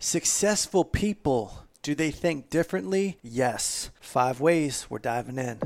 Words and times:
Successful 0.00 0.84
people, 0.84 1.64
do 1.82 1.92
they 1.92 2.12
think 2.12 2.50
differently? 2.50 3.18
Yes. 3.20 3.90
Five 4.00 4.40
ways 4.40 4.86
we're 4.88 5.00
diving 5.00 5.38
in. 5.38 5.58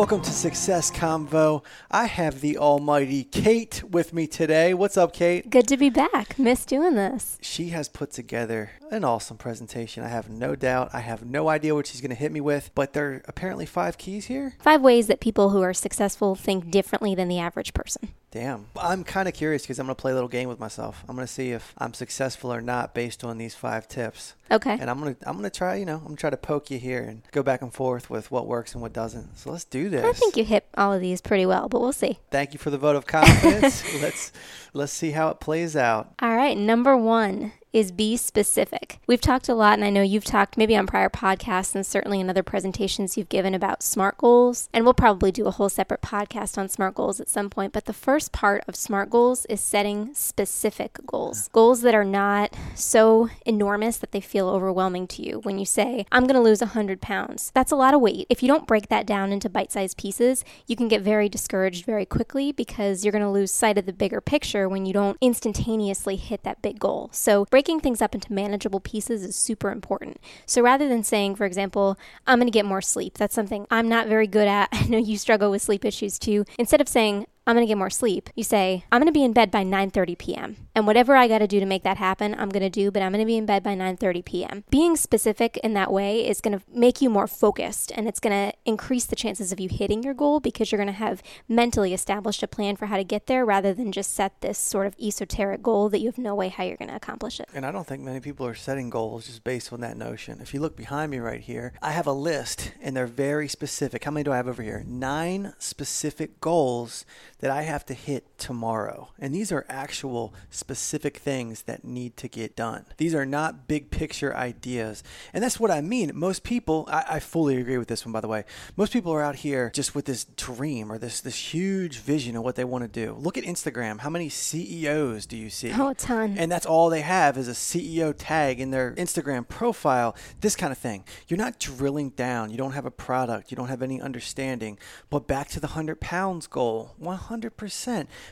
Welcome 0.00 0.22
to 0.22 0.30
Success 0.30 0.90
Convo. 0.90 1.62
I 1.90 2.06
have 2.06 2.40
the 2.40 2.56
almighty 2.56 3.22
Kate 3.22 3.82
with 3.84 4.14
me 4.14 4.26
today. 4.26 4.72
What's 4.72 4.96
up, 4.96 5.12
Kate? 5.12 5.50
Good 5.50 5.68
to 5.68 5.76
be 5.76 5.90
back. 5.90 6.38
Miss 6.38 6.64
doing 6.64 6.94
this. 6.94 7.36
She 7.42 7.68
has 7.68 7.90
put 7.90 8.10
together 8.10 8.70
an 8.90 9.04
awesome 9.04 9.36
presentation. 9.36 10.02
I 10.02 10.08
have 10.08 10.30
no 10.30 10.56
doubt. 10.56 10.88
I 10.94 11.00
have 11.00 11.26
no 11.26 11.50
idea 11.50 11.74
what 11.74 11.86
she's 11.86 12.00
going 12.00 12.08
to 12.08 12.16
hit 12.16 12.32
me 12.32 12.40
with, 12.40 12.70
but 12.74 12.94
there 12.94 13.08
are 13.08 13.22
apparently 13.26 13.66
five 13.66 13.98
keys 13.98 14.24
here. 14.24 14.54
Five 14.58 14.80
ways 14.80 15.06
that 15.08 15.20
people 15.20 15.50
who 15.50 15.60
are 15.60 15.74
successful 15.74 16.34
think 16.34 16.70
differently 16.70 17.14
than 17.14 17.28
the 17.28 17.38
average 17.38 17.74
person. 17.74 18.08
Damn. 18.30 18.66
I'm 18.76 19.02
kind 19.02 19.28
of 19.28 19.34
curious 19.34 19.62
because 19.62 19.78
I'm 19.78 19.86
going 19.86 19.96
to 19.96 20.00
play 20.00 20.12
a 20.12 20.14
little 20.14 20.28
game 20.28 20.48
with 20.48 20.60
myself. 20.60 21.04
I'm 21.08 21.16
going 21.16 21.26
to 21.26 21.32
see 21.32 21.50
if 21.50 21.74
I'm 21.78 21.94
successful 21.94 22.52
or 22.52 22.60
not 22.60 22.94
based 22.94 23.24
on 23.24 23.38
these 23.38 23.54
five 23.54 23.88
tips. 23.88 24.34
Okay. 24.50 24.76
And 24.80 24.88
I'm 24.88 25.00
going 25.00 25.16
to 25.16 25.28
I'm 25.28 25.36
going 25.36 25.50
to 25.50 25.56
try, 25.56 25.76
you 25.76 25.84
know, 25.84 25.96
I'm 25.96 26.04
going 26.04 26.16
to 26.16 26.20
try 26.20 26.30
to 26.30 26.36
poke 26.36 26.70
you 26.70 26.78
here 26.78 27.02
and 27.02 27.22
go 27.32 27.42
back 27.42 27.60
and 27.60 27.72
forth 27.72 28.08
with 28.08 28.30
what 28.30 28.46
works 28.46 28.72
and 28.72 28.82
what 28.82 28.92
doesn't. 28.92 29.36
So 29.36 29.50
let's 29.50 29.64
do 29.64 29.88
this. 29.88 30.04
I 30.04 30.12
think 30.12 30.36
you 30.36 30.44
hit 30.44 30.66
all 30.76 30.92
of 30.92 31.00
these 31.00 31.20
pretty 31.20 31.46
well, 31.46 31.68
but 31.68 31.80
we'll 31.80 31.92
see. 31.92 32.18
Thank 32.30 32.52
you 32.52 32.58
for 32.58 32.70
the 32.70 32.78
vote 32.78 32.96
of 32.96 33.06
confidence. 33.06 33.84
let's 34.02 34.32
let's 34.72 34.92
see 34.92 35.10
how 35.10 35.28
it 35.30 35.40
plays 35.40 35.76
out. 35.76 36.14
All 36.20 36.36
right, 36.36 36.56
number 36.56 36.96
1 36.96 37.52
is 37.72 37.92
be 37.92 38.16
specific. 38.16 38.98
We've 39.06 39.20
talked 39.20 39.48
a 39.48 39.54
lot, 39.54 39.74
and 39.74 39.84
I 39.84 39.90
know 39.90 40.02
you've 40.02 40.24
talked 40.24 40.56
maybe 40.56 40.76
on 40.76 40.86
prior 40.86 41.08
podcasts 41.08 41.74
and 41.74 41.86
certainly 41.86 42.20
in 42.20 42.30
other 42.30 42.42
presentations 42.42 43.16
you've 43.16 43.28
given 43.28 43.54
about 43.54 43.82
SMART 43.82 44.18
goals. 44.18 44.68
And 44.72 44.84
we'll 44.84 44.94
probably 44.94 45.32
do 45.32 45.46
a 45.46 45.50
whole 45.50 45.68
separate 45.68 46.02
podcast 46.02 46.58
on 46.58 46.68
SMART 46.68 46.94
goals 46.94 47.20
at 47.20 47.28
some 47.28 47.50
point. 47.50 47.72
But 47.72 47.86
the 47.86 47.92
first 47.92 48.32
part 48.32 48.64
of 48.66 48.76
SMART 48.76 49.10
goals 49.10 49.46
is 49.46 49.60
setting 49.60 50.14
specific 50.14 50.98
goals, 51.06 51.48
goals 51.48 51.82
that 51.82 51.94
are 51.94 52.04
not 52.04 52.54
so 52.74 53.28
enormous 53.46 53.98
that 53.98 54.12
they 54.12 54.20
feel 54.20 54.48
overwhelming 54.48 55.06
to 55.08 55.22
you. 55.22 55.40
When 55.40 55.58
you 55.58 55.66
say, 55.66 56.06
I'm 56.10 56.24
going 56.24 56.34
to 56.34 56.40
lose 56.40 56.60
100 56.60 57.00
pounds, 57.00 57.50
that's 57.54 57.72
a 57.72 57.76
lot 57.76 57.94
of 57.94 58.00
weight. 58.00 58.26
If 58.28 58.42
you 58.42 58.48
don't 58.48 58.66
break 58.66 58.88
that 58.88 59.06
down 59.06 59.32
into 59.32 59.48
bite 59.48 59.72
sized 59.72 59.96
pieces, 59.96 60.44
you 60.66 60.76
can 60.76 60.88
get 60.88 61.02
very 61.02 61.28
discouraged 61.28 61.84
very 61.84 62.06
quickly 62.06 62.52
because 62.52 63.04
you're 63.04 63.12
going 63.12 63.24
to 63.24 63.30
lose 63.30 63.50
sight 63.50 63.78
of 63.78 63.86
the 63.86 63.92
bigger 63.92 64.20
picture 64.20 64.68
when 64.68 64.86
you 64.86 64.92
don't 64.92 65.16
instantaneously 65.20 66.16
hit 66.16 66.42
that 66.44 66.62
big 66.62 66.78
goal. 66.78 67.10
So, 67.12 67.46
breaking 67.60 67.80
things 67.80 68.00
up 68.00 68.14
into 68.14 68.32
manageable 68.32 68.80
pieces 68.80 69.22
is 69.22 69.36
super 69.36 69.70
important. 69.70 70.18
So 70.46 70.62
rather 70.62 70.88
than 70.88 71.04
saying, 71.04 71.34
for 71.34 71.44
example, 71.44 71.98
I'm 72.26 72.38
going 72.38 72.46
to 72.46 72.50
get 72.50 72.64
more 72.64 72.80
sleep, 72.80 73.18
that's 73.18 73.34
something 73.34 73.66
I'm 73.70 73.86
not 73.86 74.06
very 74.06 74.26
good 74.26 74.48
at. 74.48 74.70
I 74.72 74.86
know 74.86 74.96
you 74.96 75.18
struggle 75.18 75.50
with 75.50 75.60
sleep 75.60 75.84
issues 75.84 76.18
too. 76.18 76.46
Instead 76.58 76.80
of 76.80 76.88
saying, 76.88 77.26
I'm 77.50 77.56
going 77.56 77.66
to 77.66 77.68
get 77.68 77.78
more 77.78 77.90
sleep. 77.90 78.30
You 78.36 78.44
say, 78.44 78.84
I'm 78.92 79.00
going 79.00 79.12
to 79.12 79.12
be 79.12 79.24
in 79.24 79.32
bed 79.32 79.50
by 79.50 79.64
9:30 79.64 80.16
p.m. 80.18 80.56
And 80.76 80.86
whatever 80.86 81.16
I 81.16 81.26
got 81.26 81.38
to 81.38 81.48
do 81.48 81.58
to 81.58 81.66
make 81.66 81.82
that 81.82 81.96
happen, 81.96 82.32
I'm 82.38 82.48
going 82.48 82.62
to 82.62 82.70
do, 82.70 82.92
but 82.92 83.02
I'm 83.02 83.10
going 83.10 83.24
to 83.24 83.26
be 83.26 83.36
in 83.36 83.44
bed 83.44 83.64
by 83.64 83.74
9:30 83.74 84.24
p.m. 84.24 84.64
Being 84.70 84.94
specific 84.94 85.56
in 85.56 85.74
that 85.74 85.90
way 85.90 86.28
is 86.28 86.40
going 86.40 86.56
to 86.56 86.64
make 86.72 87.02
you 87.02 87.10
more 87.10 87.26
focused 87.26 87.90
and 87.96 88.06
it's 88.06 88.20
going 88.20 88.30
to 88.50 88.56
increase 88.64 89.04
the 89.04 89.16
chances 89.16 89.50
of 89.50 89.58
you 89.58 89.68
hitting 89.68 90.04
your 90.04 90.14
goal 90.14 90.38
because 90.38 90.70
you're 90.70 90.78
going 90.78 90.86
to 90.86 90.92
have 90.92 91.24
mentally 91.48 91.92
established 91.92 92.44
a 92.44 92.46
plan 92.46 92.76
for 92.76 92.86
how 92.86 92.96
to 92.96 93.02
get 93.02 93.26
there 93.26 93.44
rather 93.44 93.74
than 93.74 93.90
just 93.90 94.14
set 94.14 94.40
this 94.42 94.56
sort 94.56 94.86
of 94.86 94.94
esoteric 95.02 95.60
goal 95.60 95.88
that 95.88 95.98
you 95.98 96.06
have 96.06 96.18
no 96.18 96.36
way 96.36 96.50
how 96.50 96.62
you're 96.62 96.76
going 96.76 96.88
to 96.88 96.94
accomplish 96.94 97.40
it. 97.40 97.48
And 97.52 97.66
I 97.66 97.72
don't 97.72 97.84
think 97.84 98.04
many 98.04 98.20
people 98.20 98.46
are 98.46 98.54
setting 98.54 98.90
goals 98.90 99.26
just 99.26 99.42
based 99.42 99.72
on 99.72 99.80
that 99.80 99.96
notion. 99.96 100.40
If 100.40 100.54
you 100.54 100.60
look 100.60 100.76
behind 100.76 101.10
me 101.10 101.18
right 101.18 101.40
here, 101.40 101.72
I 101.82 101.90
have 101.90 102.06
a 102.06 102.12
list 102.12 102.74
and 102.80 102.96
they're 102.96 103.08
very 103.08 103.48
specific. 103.48 104.04
How 104.04 104.12
many 104.12 104.22
do 104.22 104.30
I 104.30 104.36
have 104.36 104.46
over 104.46 104.62
here? 104.62 104.84
9 104.86 105.54
specific 105.58 106.40
goals 106.40 107.04
that 107.40 107.50
I 107.50 107.62
have 107.62 107.84
to 107.86 107.94
hit 107.94 108.38
tomorrow. 108.38 109.10
And 109.18 109.34
these 109.34 109.50
are 109.50 109.66
actual 109.68 110.34
specific 110.50 111.16
things 111.16 111.62
that 111.62 111.84
need 111.84 112.16
to 112.18 112.28
get 112.28 112.54
done. 112.54 112.84
These 112.98 113.14
are 113.14 113.26
not 113.26 113.66
big 113.66 113.90
picture 113.90 114.36
ideas. 114.36 115.02
And 115.32 115.42
that's 115.42 115.58
what 115.58 115.70
I 115.70 115.80
mean. 115.80 116.12
Most 116.14 116.42
people, 116.42 116.86
I, 116.90 117.04
I 117.08 117.20
fully 117.20 117.56
agree 117.56 117.78
with 117.78 117.88
this 117.88 118.04
one, 118.04 118.12
by 118.12 118.20
the 118.20 118.28
way. 118.28 118.44
Most 118.76 118.92
people 118.92 119.12
are 119.12 119.22
out 119.22 119.36
here 119.36 119.70
just 119.74 119.94
with 119.94 120.04
this 120.04 120.24
dream 120.24 120.92
or 120.92 120.98
this, 120.98 121.20
this 121.20 121.54
huge 121.54 121.98
vision 121.98 122.36
of 122.36 122.42
what 122.42 122.56
they 122.56 122.64
want 122.64 122.84
to 122.84 122.88
do. 122.88 123.14
Look 123.14 123.38
at 123.38 123.44
Instagram. 123.44 124.00
How 124.00 124.10
many 124.10 124.28
CEOs 124.28 125.26
do 125.26 125.36
you 125.36 125.50
see? 125.50 125.72
Oh, 125.72 125.88
a 125.88 125.94
ton. 125.94 126.36
And 126.38 126.52
that's 126.52 126.66
all 126.66 126.90
they 126.90 127.00
have 127.00 127.38
is 127.38 127.48
a 127.48 127.52
CEO 127.52 128.14
tag 128.16 128.60
in 128.60 128.70
their 128.70 128.94
Instagram 128.94 129.48
profile, 129.48 130.14
this 130.40 130.56
kind 130.56 130.72
of 130.72 130.78
thing. 130.78 131.04
You're 131.28 131.38
not 131.38 131.58
drilling 131.58 132.10
down. 132.10 132.50
You 132.50 132.58
don't 132.58 132.72
have 132.72 132.86
a 132.86 132.90
product. 132.90 133.50
You 133.50 133.56
don't 133.56 133.68
have 133.68 133.82
any 133.82 134.00
understanding. 134.00 134.78
But 135.08 135.26
back 135.26 135.48
to 135.50 135.60
the 135.60 135.68
100 135.68 136.00
pounds 136.00 136.46
goal 136.46 136.94
100%. 137.00 137.29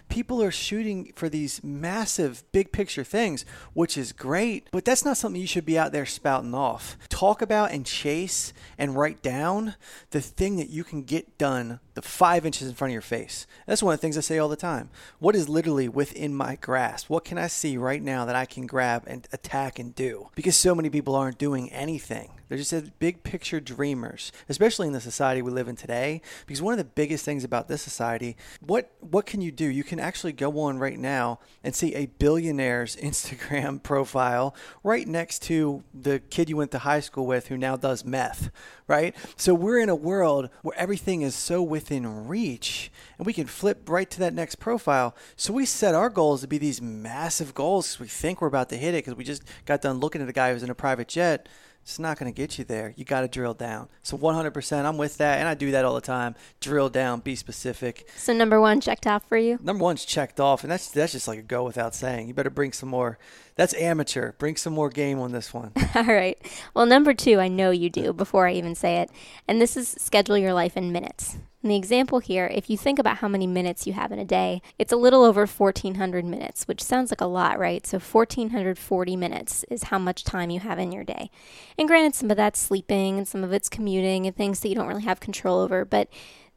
People 0.09 0.42
are 0.42 0.50
shooting 0.50 1.12
for 1.14 1.28
these 1.28 1.62
massive, 1.62 2.42
big 2.53 2.72
picture 2.72 3.04
things, 3.04 3.44
which 3.72 3.97
is 3.97 4.12
great, 4.12 4.69
but 4.72 4.84
that's 4.84 5.04
not 5.04 5.16
something 5.16 5.41
you 5.41 5.47
should 5.47 5.64
be 5.64 5.78
out 5.78 5.92
there 5.92 6.06
spouting 6.06 6.54
off. 6.54 6.97
Talk 7.08 7.42
about 7.42 7.70
and 7.70 7.87
chase 7.87 8.53
and 8.76 8.97
write 8.97 9.22
down 9.22 9.75
the 10.10 10.20
thing 10.20 10.56
that 10.56 10.70
you 10.70 10.84
can 10.84 11.03
get 11.03 11.38
done 11.38 11.81
the 11.94 12.03
five 12.03 12.47
inches 12.47 12.69
in 12.69 12.75
front 12.75 12.91
of 12.91 12.92
your 12.92 13.03
face. 13.03 13.47
That's 13.66 13.82
one 13.82 13.92
of 13.92 13.98
the 13.98 14.03
things 14.03 14.16
I 14.16 14.20
say 14.20 14.38
all 14.38 14.48
the 14.48 14.56
time. 14.56 14.88
What 15.19 15.34
is 15.34 15.48
literally 15.48 15.88
within 15.88 16.32
my 16.32 16.56
grasp? 16.56 17.10
What 17.10 17.25
can 17.25 17.38
I 17.38 17.48
see 17.48 17.76
right 17.76 18.03
now 18.03 18.25
that 18.25 18.37
I 18.37 18.47
can 18.47 18.66
grab 18.66 19.03
and 19.06 19.26
attack 19.32 19.81
and 19.81 19.94
do? 19.94 20.28
Because 20.37 20.56
so 20.56 20.76
many 20.76 20.91
people 20.91 21.16
aren't 21.16 21.38
doing 21.38 21.72
anything. 21.72 22.31
They're 22.48 22.59
just 22.59 22.98
big 22.98 23.22
picture 23.22 23.60
dreamers, 23.60 24.32
especially 24.48 24.86
in 24.86 24.92
the 24.92 25.00
society 25.00 25.42
we 25.42 25.50
live 25.50 25.69
in 25.69 25.76
today. 25.76 26.22
Because 26.47 26.62
one 26.62 26.72
of 26.72 26.78
the 26.78 26.84
biggest 26.84 27.25
things 27.25 27.44
about 27.44 27.69
this 27.69 27.82
society, 27.82 28.36
what 28.60 28.91
what 29.00 29.26
can 29.26 29.41
you 29.41 29.53
do? 29.53 29.66
You 29.66 29.84
can 29.84 30.00
actually 30.00 30.32
go 30.32 30.60
on 30.60 30.78
right 30.78 30.98
now 30.98 31.41
and 31.62 31.75
see 31.75 31.94
a 31.94 32.06
billionaire's 32.06 32.97
Instagram 33.08 33.82
profile 33.82 34.54
right 34.82 35.06
next 35.06 35.42
to 35.42 35.82
the 35.92 36.19
kid 36.19 36.48
you 36.48 36.56
went 36.56 36.70
to 36.72 36.78
high 36.81 37.00
school 37.00 37.26
with 37.26 37.48
who 37.48 37.58
now 37.58 37.76
does 37.76 38.04
meth, 38.04 38.50
right? 38.87 39.14
So 39.37 39.54
we're 39.54 39.78
in 39.78 39.88
a 39.88 39.94
world 39.94 40.48
where 40.62 40.78
everything 40.78 41.22
is 41.22 41.34
so 41.34 41.62
within 41.62 42.26
reach 42.28 42.91
and 43.19 43.26
we 43.26 43.32
can 43.32 43.47
flip 43.47 43.88
right 43.88 44.08
to 44.10 44.19
that 44.20 44.32
next 44.32 44.56
profile. 44.56 45.14
So 45.37 45.53
we 45.53 45.66
set 45.66 45.94
our 45.94 46.08
goals 46.08 46.41
to 46.42 46.47
be 46.47 46.58
these 46.58 46.81
massive 46.81 47.54
goals. 47.54 47.98
We 47.98 48.06
think 48.06 48.41
we're 48.41 48.48
about 48.48 48.69
to 48.70 48.76
hit 48.76 48.94
it 48.94 49.04
because 49.04 49.16
we 49.16 49.25
just 49.25 49.42
got 49.66 49.82
done 49.82 49.98
looking 49.98 50.22
at 50.22 50.28
a 50.28 50.32
guy 50.32 50.53
who's 50.53 50.62
in 50.62 50.70
a 50.70 50.75
private 50.75 51.08
jet 51.08 51.48
it's 51.88 51.99
not 51.99 52.19
going 52.19 52.31
to 52.31 52.37
get 52.37 52.59
you 52.59 52.65
there. 52.65 52.93
You 52.97 53.06
got 53.06 53.22
to 53.22 53.28
drill 53.28 53.54
down. 53.54 53.88
So 54.03 54.19
100%, 54.19 54.84
I'm 54.84 54.99
with 54.99 55.16
that, 55.16 55.38
and 55.38 55.49
I 55.49 55.54
do 55.54 55.71
that 55.71 55.87
all 55.87 55.94
the 55.94 56.03
time. 56.03 56.34
Drill 56.60 56.91
down, 56.91 57.21
be 57.21 57.34
specific. 57.34 58.06
So 58.15 58.34
number 58.34 58.60
one 58.60 58.82
checked 58.82 59.06
off 59.06 59.26
for 59.26 59.38
you. 59.38 59.59
Number 59.62 59.82
one's 59.82 60.04
checked 60.04 60.38
off, 60.38 60.62
and 60.65 60.71
that's 60.71 60.91
that's 60.91 61.12
just 61.12 61.26
like 61.26 61.38
a 61.38 61.43
go 61.43 61.65
without 61.65 61.94
saying. 61.94 62.28
You 62.28 62.34
better 62.34 62.50
bring 62.50 62.72
some 62.75 62.91
more. 62.91 63.19
That's 63.56 63.72
amateur. 63.72 64.32
Bring 64.32 64.56
some 64.56 64.75
more 64.75 64.91
game 64.91 65.19
on 65.19 65.32
this 65.32 65.54
one. 65.54 65.72
all 65.94 66.04
right. 66.04 66.38
Well, 66.75 66.84
number 66.84 67.15
two, 67.15 67.41
I 67.41 67.49
know 67.49 67.71
you 67.71 67.88
do 67.88 68.12
before 68.12 68.47
I 68.47 68.53
even 68.53 68.75
say 68.75 68.99
it, 68.99 69.10
and 69.49 69.59
this 69.59 69.75
is 69.75 69.88
schedule 69.88 70.37
your 70.37 70.53
life 70.53 70.76
in 70.76 70.93
minutes. 70.93 71.38
In 71.62 71.70
the 71.70 71.76
example 71.76 72.20
here, 72.20 72.46
if 72.46 72.70
you 72.70 72.76
think 72.76 73.00
about 73.00 73.16
how 73.16 73.26
many 73.26 73.46
minutes 73.46 73.84
you 73.84 73.92
have 73.92 74.12
in 74.12 74.20
a 74.20 74.24
day, 74.24 74.62
it's 74.78 74.92
a 74.92 74.96
little 74.96 75.24
over 75.24 75.44
1400 75.44 76.24
minutes, 76.24 76.69
which 76.69 76.82
sounds 76.82 77.10
like 77.10 77.20
a 77.20 77.26
lot, 77.26 77.58
right? 77.58 77.84
So 77.84 77.98
1440 77.98 79.16
minutes 79.16 79.64
is 79.69 79.84
how 79.84 79.98
much 79.98 80.22
time 80.22 80.50
you 80.50 80.60
have 80.60 80.78
in 80.78 80.92
your 80.92 81.02
day. 81.02 81.30
And 81.76 81.88
granted, 81.88 82.14
some 82.14 82.30
of 82.30 82.36
that's 82.36 82.60
sleeping 82.60 83.19
and 83.19 83.26
some 83.26 83.42
of 83.42 83.52
it's 83.52 83.69
commuting 83.69 84.24
and 84.24 84.36
things 84.36 84.60
that 84.60 84.69
you 84.69 84.76
don't 84.76 84.86
really 84.86 85.02
have 85.02 85.19
control 85.19 85.58
over, 85.60 85.84
but 85.84 86.08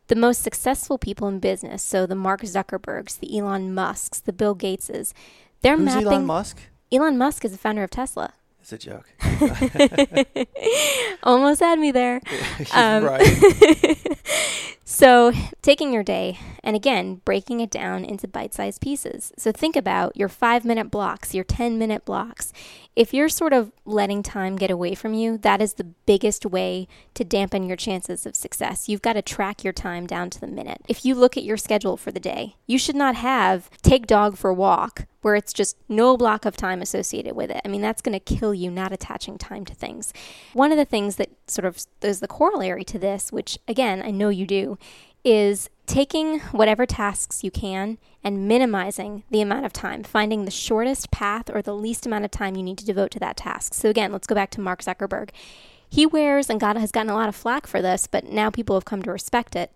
the 0.06 0.16
most 0.16 0.44
successful 0.44 1.00
people 1.00 1.28
in 1.28 1.39
business, 1.39 1.81
so 1.81 2.06
the 2.06 2.16
Mark 2.16 2.41
Zuckerbergs, 2.41 3.18
the 3.18 3.39
Elon 3.39 3.73
Musks, 3.73 4.19
the 4.19 4.33
Bill 4.33 4.56
Gateses, 4.56 5.13
they're 5.62 5.78
Who's 5.78 5.85
mapping. 5.85 6.07
Elon 6.07 6.25
Musk? 6.28 6.59
Elon 6.91 7.18
Musk 7.18 7.44
is 7.45 7.53
the 7.53 7.57
founder 7.57 7.83
of 7.83 7.89
Tesla. 7.89 8.33
It's 8.61 8.73
a 8.73 8.77
joke. 8.77 9.09
Almost 11.23 11.61
had 11.61 11.79
me 11.79 11.91
there. 11.91 12.22
Um, 12.73 13.03
right. 13.03 14.07
so, 14.85 15.33
taking 15.61 15.91
your 15.91 16.03
day 16.03 16.38
and 16.63 16.75
again, 16.75 17.21
breaking 17.25 17.59
it 17.59 17.71
down 17.71 18.06
into 18.06 18.27
bite 18.27 18.53
sized 18.53 18.81
pieces. 18.81 19.33
So, 19.38 19.51
think 19.51 19.75
about 19.75 20.15
your 20.15 20.30
five 20.30 20.63
minute 20.63 20.91
blocks, 20.91 21.33
your 21.33 21.44
10 21.44 21.77
minute 21.77 22.06
blocks. 22.06 22.53
If 22.95 23.13
you're 23.13 23.30
sort 23.30 23.51
of 23.51 23.71
letting 23.83 24.21
time 24.21 24.56
get 24.57 24.69
away 24.69 24.95
from 24.95 25.13
you, 25.13 25.38
that 25.39 25.62
is 25.62 25.74
the 25.74 25.83
biggest 25.83 26.45
way 26.45 26.88
to 27.15 27.24
dampen 27.24 27.63
your 27.63 27.77
chances 27.77 28.25
of 28.25 28.36
success. 28.36 28.88
You've 28.88 29.01
got 29.01 29.13
to 29.13 29.21
track 29.21 29.63
your 29.63 29.74
time 29.74 30.06
down 30.06 30.30
to 30.30 30.39
the 30.39 30.47
minute. 30.47 30.81
If 30.88 31.03
you 31.03 31.15
look 31.15 31.36
at 31.36 31.44
your 31.44 31.57
schedule 31.57 31.97
for 31.97 32.12
the 32.12 32.19
day, 32.19 32.56
you 32.68 32.77
should 32.77 32.95
not 32.95 33.15
have 33.15 33.69
take 33.81 34.07
dog 34.07 34.38
for 34.38 34.53
walk 34.53 35.07
where 35.21 35.35
it's 35.35 35.53
just 35.53 35.77
no 35.88 36.18
block 36.18 36.45
of 36.45 36.57
time 36.57 36.81
associated 36.81 37.35
with 37.35 37.51
it. 37.51 37.62
I 37.63 37.68
mean, 37.68 37.81
that's 37.81 38.01
going 38.01 38.19
to 38.19 38.19
kill 38.19 38.53
you 38.53 38.71
not 38.71 38.91
attaching 38.91 39.38
time 39.38 39.65
to 39.65 39.75
things. 39.75 40.13
One 40.53 40.71
of 40.71 40.77
the 40.77 40.85
things 40.85 41.18
that 41.18 41.29
sort 41.47 41.65
of 41.65 41.85
is 42.01 42.19
the 42.19 42.27
corollary 42.27 42.83
to 42.85 43.00
this, 43.00 43.31
which 43.31 43.57
again, 43.68 44.01
I 44.03 44.12
know 44.12 44.29
you 44.29 44.47
do, 44.47 44.77
is 45.23 45.69
taking 45.85 46.39
whatever 46.39 46.85
tasks 46.85 47.44
you 47.44 47.51
can 47.51 47.97
and 48.23 48.47
minimizing 48.47 49.23
the 49.29 49.41
amount 49.41 49.65
of 49.65 49.73
time, 49.73 50.03
finding 50.03 50.45
the 50.45 50.51
shortest 50.51 51.12
path 51.12 51.50
or 51.53 51.62
the 51.62 51.75
least 51.75 52.06
amount 52.06 52.25
of 52.25 52.31
time 52.31 52.56
you 52.56 52.63
need 52.63 52.77
to 52.79 52.85
devote 52.85 53.12
to 53.12 53.19
that 53.19 53.38
task. 53.38 53.74
So, 53.74 53.89
again, 53.89 54.12
let's 54.12 54.27
go 54.27 54.35
back 54.35 54.50
to 54.51 54.62
Mark 54.62 54.81
Zuckerberg. 54.81 55.29
He 55.89 56.06
wears 56.06 56.50
and 56.50 56.59
God 56.59 56.77
has 56.77 56.91
gotten 56.91 57.09
a 57.09 57.15
lot 57.15 57.29
of 57.29 57.35
flack 57.35 57.67
for 57.67 57.81
this, 57.81 58.07
but 58.07 58.25
now 58.25 58.50
people 58.50 58.75
have 58.75 58.85
come 58.85 59.01
to 59.03 59.12
respect 59.12 59.56
it 59.56 59.71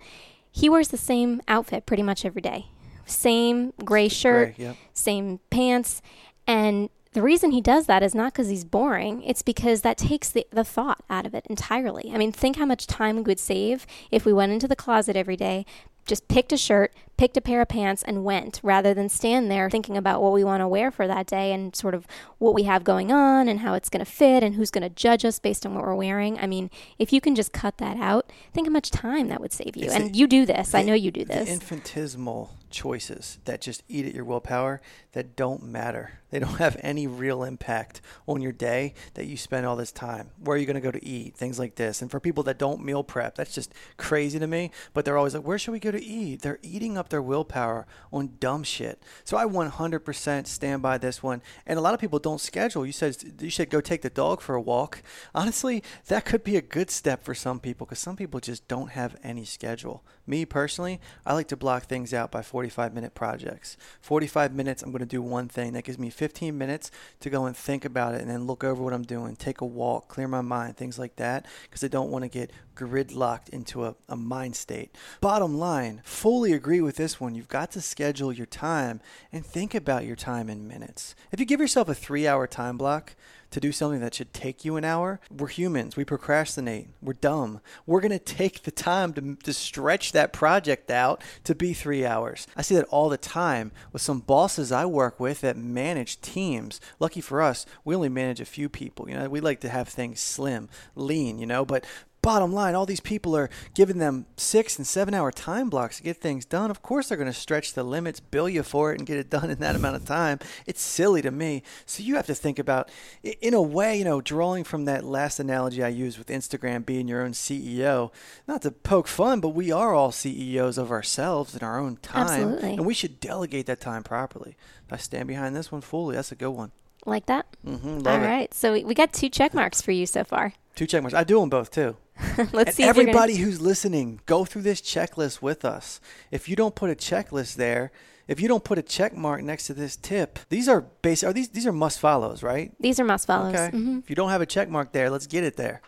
he 0.56 0.70
wears 0.70 0.88
the 0.88 0.98
same 0.98 1.42
outfit 1.50 1.86
pretty 1.86 2.02
much 2.02 2.24
every 2.24 2.42
day. 2.42 2.68
Same 3.06 3.74
gray 3.84 4.08
shirt, 4.08 4.56
Gray, 4.56 4.66
yep. 4.66 4.76
same 4.94 5.40
pants. 5.50 6.02
And 6.48 6.90
the 7.14 7.22
reason 7.22 7.52
he 7.52 7.62
does 7.62 7.86
that 7.86 8.04
is 8.04 8.14
not 8.14 8.34
because 8.34 8.50
he's 8.50 8.66
boring, 8.66 9.24
it's 9.24 9.42
because 9.42 9.82
that 9.82 9.98
takes 9.98 10.30
the, 10.30 10.46
the 10.52 10.66
thought 10.66 11.02
out 11.10 11.26
of 11.26 11.34
it 11.34 11.46
entirely. 11.50 12.12
I 12.14 12.18
mean, 12.18 12.32
think 12.32 12.58
how 12.58 12.66
much 12.66 12.88
time 12.88 13.16
we 13.16 13.22
would 13.22 13.40
save 13.40 13.88
if 14.12 14.26
we 14.26 14.34
went 14.34 14.52
into 14.52 14.68
the 14.68 14.76
closet 14.76 15.16
every 15.16 15.38
day, 15.38 15.66
just 16.06 16.28
picked 16.28 16.52
a 16.52 16.58
shirt, 16.58 16.94
picked 17.18 17.38
a 17.38 17.42
pair 17.42 17.62
of 17.62 17.68
pants, 17.68 18.04
and 18.04 18.24
went 18.24 18.60
rather 18.62 18.94
than 18.94 19.10
stand 19.10 19.50
there 19.50 19.70
thinking 19.70 19.98
about 19.98 20.22
what 20.22 20.34
we 20.34 20.44
want 20.44 20.62
to 20.62 20.68
wear 20.68 20.92
for 20.92 21.08
that 21.08 21.26
day 21.26 21.52
and 21.52 21.76
sort 21.76 21.96
of 21.96 22.06
what 22.38 22.54
we 22.54 22.64
have 22.64 22.84
going 22.84 23.12
on 23.12 23.48
and 23.48 23.62
how 23.62 23.74
it's 23.74 23.90
going 23.90 24.04
to 24.04 24.12
fit 24.12 24.44
and 24.44 24.56
who's 24.56 24.70
going 24.70 24.84
to 24.84 24.90
judge 24.90 25.26
us 25.26 25.40
based 25.40 25.66
on 25.66 25.74
what 25.74 25.84
we're 25.84 25.96
wearing. 25.96 26.38
I 26.38 26.46
mean, 26.48 26.70
if 27.00 27.12
you 27.12 27.22
can 27.22 27.34
just 27.34 27.54
cut 27.54 27.78
that 27.78 27.98
out, 27.98 28.30
think 28.54 28.68
how 28.68 28.72
much 28.74 28.92
time 28.92 29.30
that 29.30 29.42
would 29.42 29.54
save 29.54 29.76
you. 29.76 29.86
It's 29.86 29.96
and 29.96 30.14
the- 30.14 30.18
you 30.18 30.28
do 30.28 30.46
this. 30.46 30.76
I 30.76 30.84
know 30.84 30.94
you 30.94 31.12
do 31.12 31.26
the 31.26 31.34
this. 31.34 31.50
infinitesimal 31.50 32.52
choices 32.76 33.40
that 33.46 33.62
just 33.62 33.82
eat 33.88 34.06
at 34.06 34.14
your 34.14 34.26
willpower 34.26 34.82
that 35.14 35.36
don't 35.36 35.64
matter. 35.64 36.20
They 36.36 36.40
don't 36.40 36.58
have 36.58 36.76
any 36.82 37.08
real 37.08 37.46
impact 37.46 38.02
on 38.28 38.42
your 38.42 38.52
day 38.52 38.94
that 39.14 39.26
you 39.26 39.38
spend 39.38 39.66
all 39.66 39.78
this 39.78 39.94
time. 39.94 40.32
Where 40.38 40.58
are 40.58 40.60
you 40.60 40.66
going 40.66 40.76
to 40.76 40.82
go 40.82 40.92
to 40.92 41.06
eat? 41.06 41.38
Things 41.38 41.58
like 41.58 41.76
this. 41.76 42.02
And 42.02 42.12
for 42.12 42.20
people 42.20 42.44
that 42.44 42.60
don't 42.60 42.84
meal 42.84 43.06
prep, 43.06 43.36
that's 43.36 43.56
just 43.56 43.74
crazy 43.96 44.38
to 44.40 44.46
me. 44.46 44.72
But 44.94 45.06
they're 45.06 45.18
always 45.18 45.34
like, 45.34 45.46
where 45.46 45.58
should 45.58 45.72
we 45.72 45.80
go 45.80 45.92
to 45.92 46.04
eat? 46.04 46.42
They're 46.42 46.60
eating 46.62 46.98
up 46.98 47.08
their 47.08 47.22
willpower 47.22 47.88
on 48.12 48.34
dumb 48.42 48.64
shit. 48.64 49.02
So 49.24 49.38
I 49.38 49.46
100% 49.46 50.46
stand 50.46 50.82
by 50.82 50.98
this 50.98 51.24
one. 51.24 51.42
And 51.66 51.80
a 51.80 51.82
lot 51.82 51.94
of 51.94 52.02
people 52.02 52.20
don't 52.20 52.42
schedule. 52.42 52.86
You 52.86 52.92
said 52.92 53.16
you 53.40 53.50
should 53.50 53.70
go 53.70 53.80
take 53.80 54.02
the 54.02 54.10
dog 54.10 54.42
for 54.42 54.56
a 54.56 54.62
walk. 54.62 55.04
Honestly, 55.34 55.84
that 56.08 56.26
could 56.26 56.44
be 56.44 56.58
a 56.58 56.62
good 56.62 56.92
step 56.92 57.24
for 57.24 57.34
some 57.34 57.62
people 57.62 57.88
because 57.88 58.00
some 58.00 58.18
people 58.18 58.42
just 58.42 58.68
don't 58.68 58.90
have 58.90 59.16
any 59.24 59.46
schedule. 59.46 60.04
Me 60.28 60.44
personally, 60.44 61.00
I 61.26 61.34
like 61.34 61.48
to 61.50 61.56
block 61.56 61.84
things 61.84 62.14
out 62.14 62.30
by 62.30 62.42
45 62.42 62.94
minute 62.94 63.14
projects. 63.14 63.78
45 64.02 64.54
minutes, 64.54 64.84
I'm 64.84 64.92
going 64.92 65.00
to 65.00 65.06
do 65.06 65.22
one 65.22 65.48
thing. 65.48 65.72
That 65.74 65.86
gives 65.86 65.98
me 65.98 66.10
15 66.10 66.25
minutes 66.34 66.92
to 67.20 67.30
go 67.30 67.46
and 67.46 67.56
think 67.56 67.86
about 67.86 68.16
it 68.16 68.22
and 68.22 68.30
then 68.30 68.46
look 68.46 68.64
over 68.64 68.82
what 68.84 68.94
I'm 68.94 69.04
doing, 69.04 69.36
take 69.36 69.62
a 69.62 69.66
walk, 69.66 70.08
clear 70.08 70.28
my 70.28 70.42
mind, 70.42 70.78
things 70.78 70.98
like 70.98 71.16
that, 71.18 71.46
because 71.64 71.84
I 71.84 71.88
don't 71.88 72.12
want 72.12 72.24
to 72.24 72.30
get 72.30 72.52
gridlocked 72.76 73.50
into 73.50 73.86
a, 73.86 73.96
a 74.10 74.16
mind 74.16 74.56
state. 74.56 74.96
Bottom 75.22 75.58
line, 75.58 76.02
fully 76.04 76.54
agree 76.54 76.82
with 76.82 76.96
this 76.96 77.20
one. 77.20 77.36
You've 77.36 77.48
got 77.48 77.72
to 77.72 77.82
schedule 77.82 78.34
your 78.34 78.46
time 78.46 79.02
and 79.32 79.46
think 79.46 79.74
about 79.74 80.06
your 80.06 80.16
time 80.16 80.50
in 80.50 80.68
minutes. 80.68 81.16
If 81.32 81.40
you 81.40 81.46
give 81.46 81.60
yourself 81.60 81.90
a 81.90 81.96
three 81.96 82.28
hour 82.28 82.48
time 82.48 82.78
block, 82.78 83.16
to 83.52 83.60
do 83.60 83.72
something 83.72 84.02
that 84.02 84.14
should 84.14 84.34
take 84.34 84.66
you 84.66 84.76
an 84.76 84.84
hour. 84.84 85.20
We're 85.30 85.48
humans. 85.48 85.96
We 85.96 86.06
procrastinate. 86.06 86.90
We're 87.02 87.14
dumb. 87.14 87.62
We're 87.86 88.02
going 88.02 88.12
to 88.12 88.20
take 88.20 88.64
the 88.64 88.72
time 88.72 89.14
to, 89.14 89.36
to 89.44 89.54
stretch 89.54 90.12
that 90.12 90.34
project 90.34 90.92
out 90.92 91.24
to 91.44 91.56
be 91.56 91.74
three 91.74 92.06
hours. 92.06 92.48
I 92.56 92.62
see 92.62 92.76
that 92.76 92.86
all 92.86 93.10
the 93.10 93.18
time 93.18 93.72
with 93.92 94.02
some 94.02 94.20
bosses 94.20 94.72
I 94.72 94.86
work 94.86 95.20
with 95.20 95.42
that 95.42 95.58
manage 95.58 96.22
teams. 96.22 96.80
Lucky 97.00 97.22
for 97.22 97.42
us, 97.42 97.66
we 97.84 97.96
only 97.96 98.10
manage 98.10 98.42
a 98.42 98.46
few 98.46 98.70
people. 98.70 99.10
You 99.10 99.16
know, 99.16 99.30
we 99.30 99.40
like 99.40 99.62
to 99.62 99.70
have 99.70 99.88
things 99.88 100.20
slim, 100.20 100.70
lean, 100.96 101.40
you 101.40 101.46
know, 101.46 101.66
but 101.66 101.86
bottom 102.26 102.52
line, 102.52 102.74
all 102.74 102.88
these 102.88 103.00
people 103.00 103.38
are 103.38 103.52
giving 103.76 104.00
them 104.00 104.26
six 104.36 104.78
and 104.78 104.88
seven 104.88 105.14
hour 105.14 105.32
time 105.32 105.70
blocks 105.70 105.98
to 105.98 106.04
get 106.04 106.18
things 106.18 106.44
done. 106.44 106.72
Of 106.72 106.82
course, 106.82 107.08
they're 107.08 107.18
going 107.18 107.32
to 107.32 107.40
stretch 107.40 107.74
the 107.74 107.84
limits, 107.84 108.20
bill 108.20 108.50
you 108.50 108.64
for 108.64 108.92
it, 108.92 108.98
and 108.98 109.06
get 109.08 109.18
it 109.18 109.30
done 109.30 109.52
in 109.52 109.60
that 109.60 109.76
amount 109.76 109.96
of 109.96 110.06
time. 110.06 110.40
It's 110.66 110.82
silly 110.82 111.22
to 111.22 111.30
me. 111.30 111.62
So 111.86 112.02
you 112.02 112.16
have 112.16 112.26
to 112.26 112.34
think 112.36 112.58
about, 112.58 112.90
in 113.24 113.54
a 113.54 113.62
way, 113.62 113.98
you 114.00 114.04
know, 114.04 114.22
drawing 114.22 114.64
from 114.64 114.86
that 114.86 115.04
last 115.04 115.40
analogy 115.40 115.84
I 115.84 115.90
used 115.90 116.18
with 116.18 116.28
Instagram 116.28 116.84
being 116.84 117.08
your 117.08 117.22
own 117.22 117.32
CEO, 117.34 118.12
not 118.48 118.64
to 118.64 118.72
poke 118.72 119.08
fun, 119.08 119.40
but 119.40 119.50
we 119.50 119.72
are 119.72 119.94
all 119.94 120.12
CEOs 120.12 120.80
of 120.80 120.92
ourselves 120.92 121.56
in 121.56 121.64
our 121.64 121.80
own 121.80 121.98
time. 121.98 122.24
Absolutely. 122.28 122.74
And 122.74 122.86
we 122.88 122.96
should 122.96 123.20
delegate 123.20 123.68
that 123.68 123.80
time 123.80 124.02
properly. 124.02 124.58
I 124.90 124.98
stand 124.98 125.28
behind 125.28 125.56
this 125.56 125.72
one 125.72 125.82
fully. 125.82 126.16
That's 126.16 126.32
a 126.32 126.36
good 126.36 126.50
one. 126.50 126.72
like 127.06 127.28
that? 127.28 127.46
Mm-hmm, 127.66 128.08
All 128.08 128.16
it. 128.16 128.26
right. 128.26 128.54
So 128.54 128.74
we, 128.74 128.84
we 128.84 128.96
got 128.96 129.14
two 129.14 129.30
check 129.30 129.54
marks 129.54 129.80
for 129.82 129.92
you 129.92 130.08
so 130.08 130.24
far. 130.24 130.54
Two 130.76 130.88
check 130.88 131.04
marks. 131.04 131.14
I 131.14 131.24
do 131.24 131.40
them 131.40 131.50
both 131.50 131.70
too. 131.70 131.98
Let's 132.38 132.54
and 132.54 132.74
see 132.74 132.84
you're 132.84 132.94
gonna- 132.94 133.10
everybody 133.10 133.36
who's 133.38 133.60
listening, 133.62 134.22
go 134.26 134.46
through 134.46 134.62
this 134.64 134.82
checklist 134.82 135.42
with 135.42 135.66
us. 135.66 136.00
If 136.32 136.48
you 136.50 136.56
don't 136.56 136.76
put 136.76 136.90
a 136.90 136.96
checklist 136.96 137.56
there, 137.56 137.92
if 138.28 138.40
you 138.40 138.48
don't 138.48 138.64
put 138.64 138.78
a 138.78 138.82
check 138.82 139.16
mark 139.16 139.44
next 139.44 139.68
to 139.68 139.74
this 139.74 139.96
tip, 139.96 140.40
these 140.50 140.68
are 140.68 140.82
base 140.82 141.24
are 141.24 141.34
these 141.34 141.50
these 141.50 141.68
are 141.68 141.72
must 141.72 142.00
follows, 142.00 142.42
right? 142.42 142.72
These 142.80 143.00
are 143.00 143.04
must 143.06 143.28
follows. 143.28 143.54
Okay. 143.54 143.76
Mhm. 143.76 144.00
If 144.00 144.10
you 144.10 144.16
don't 144.16 144.30
have 144.30 144.42
a 144.42 144.46
check 144.46 144.70
mark 144.70 144.92
there, 144.94 145.10
let's 145.10 145.28
get 145.28 145.44
it 145.44 145.58
there. 145.58 145.82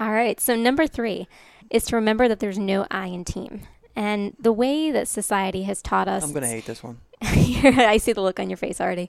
All 0.00 0.10
right. 0.10 0.40
So 0.40 0.56
number 0.56 0.86
three 0.86 1.28
is 1.70 1.84
to 1.86 1.96
remember 1.96 2.26
that 2.28 2.40
there's 2.40 2.58
no 2.58 2.86
I 2.90 3.06
in 3.06 3.24
team. 3.24 3.62
And 3.94 4.34
the 4.38 4.52
way 4.52 4.90
that 4.90 5.08
society 5.08 5.62
has 5.62 5.80
taught 5.80 6.06
us 6.08 6.22
I'm 6.24 6.32
gonna 6.32 6.46
hate 6.48 6.66
this 6.66 6.82
one. 6.82 6.98
I 7.22 7.98
see 7.98 8.12
the 8.12 8.20
look 8.20 8.38
on 8.40 8.50
your 8.50 8.56
face 8.58 8.80
already. 8.80 9.08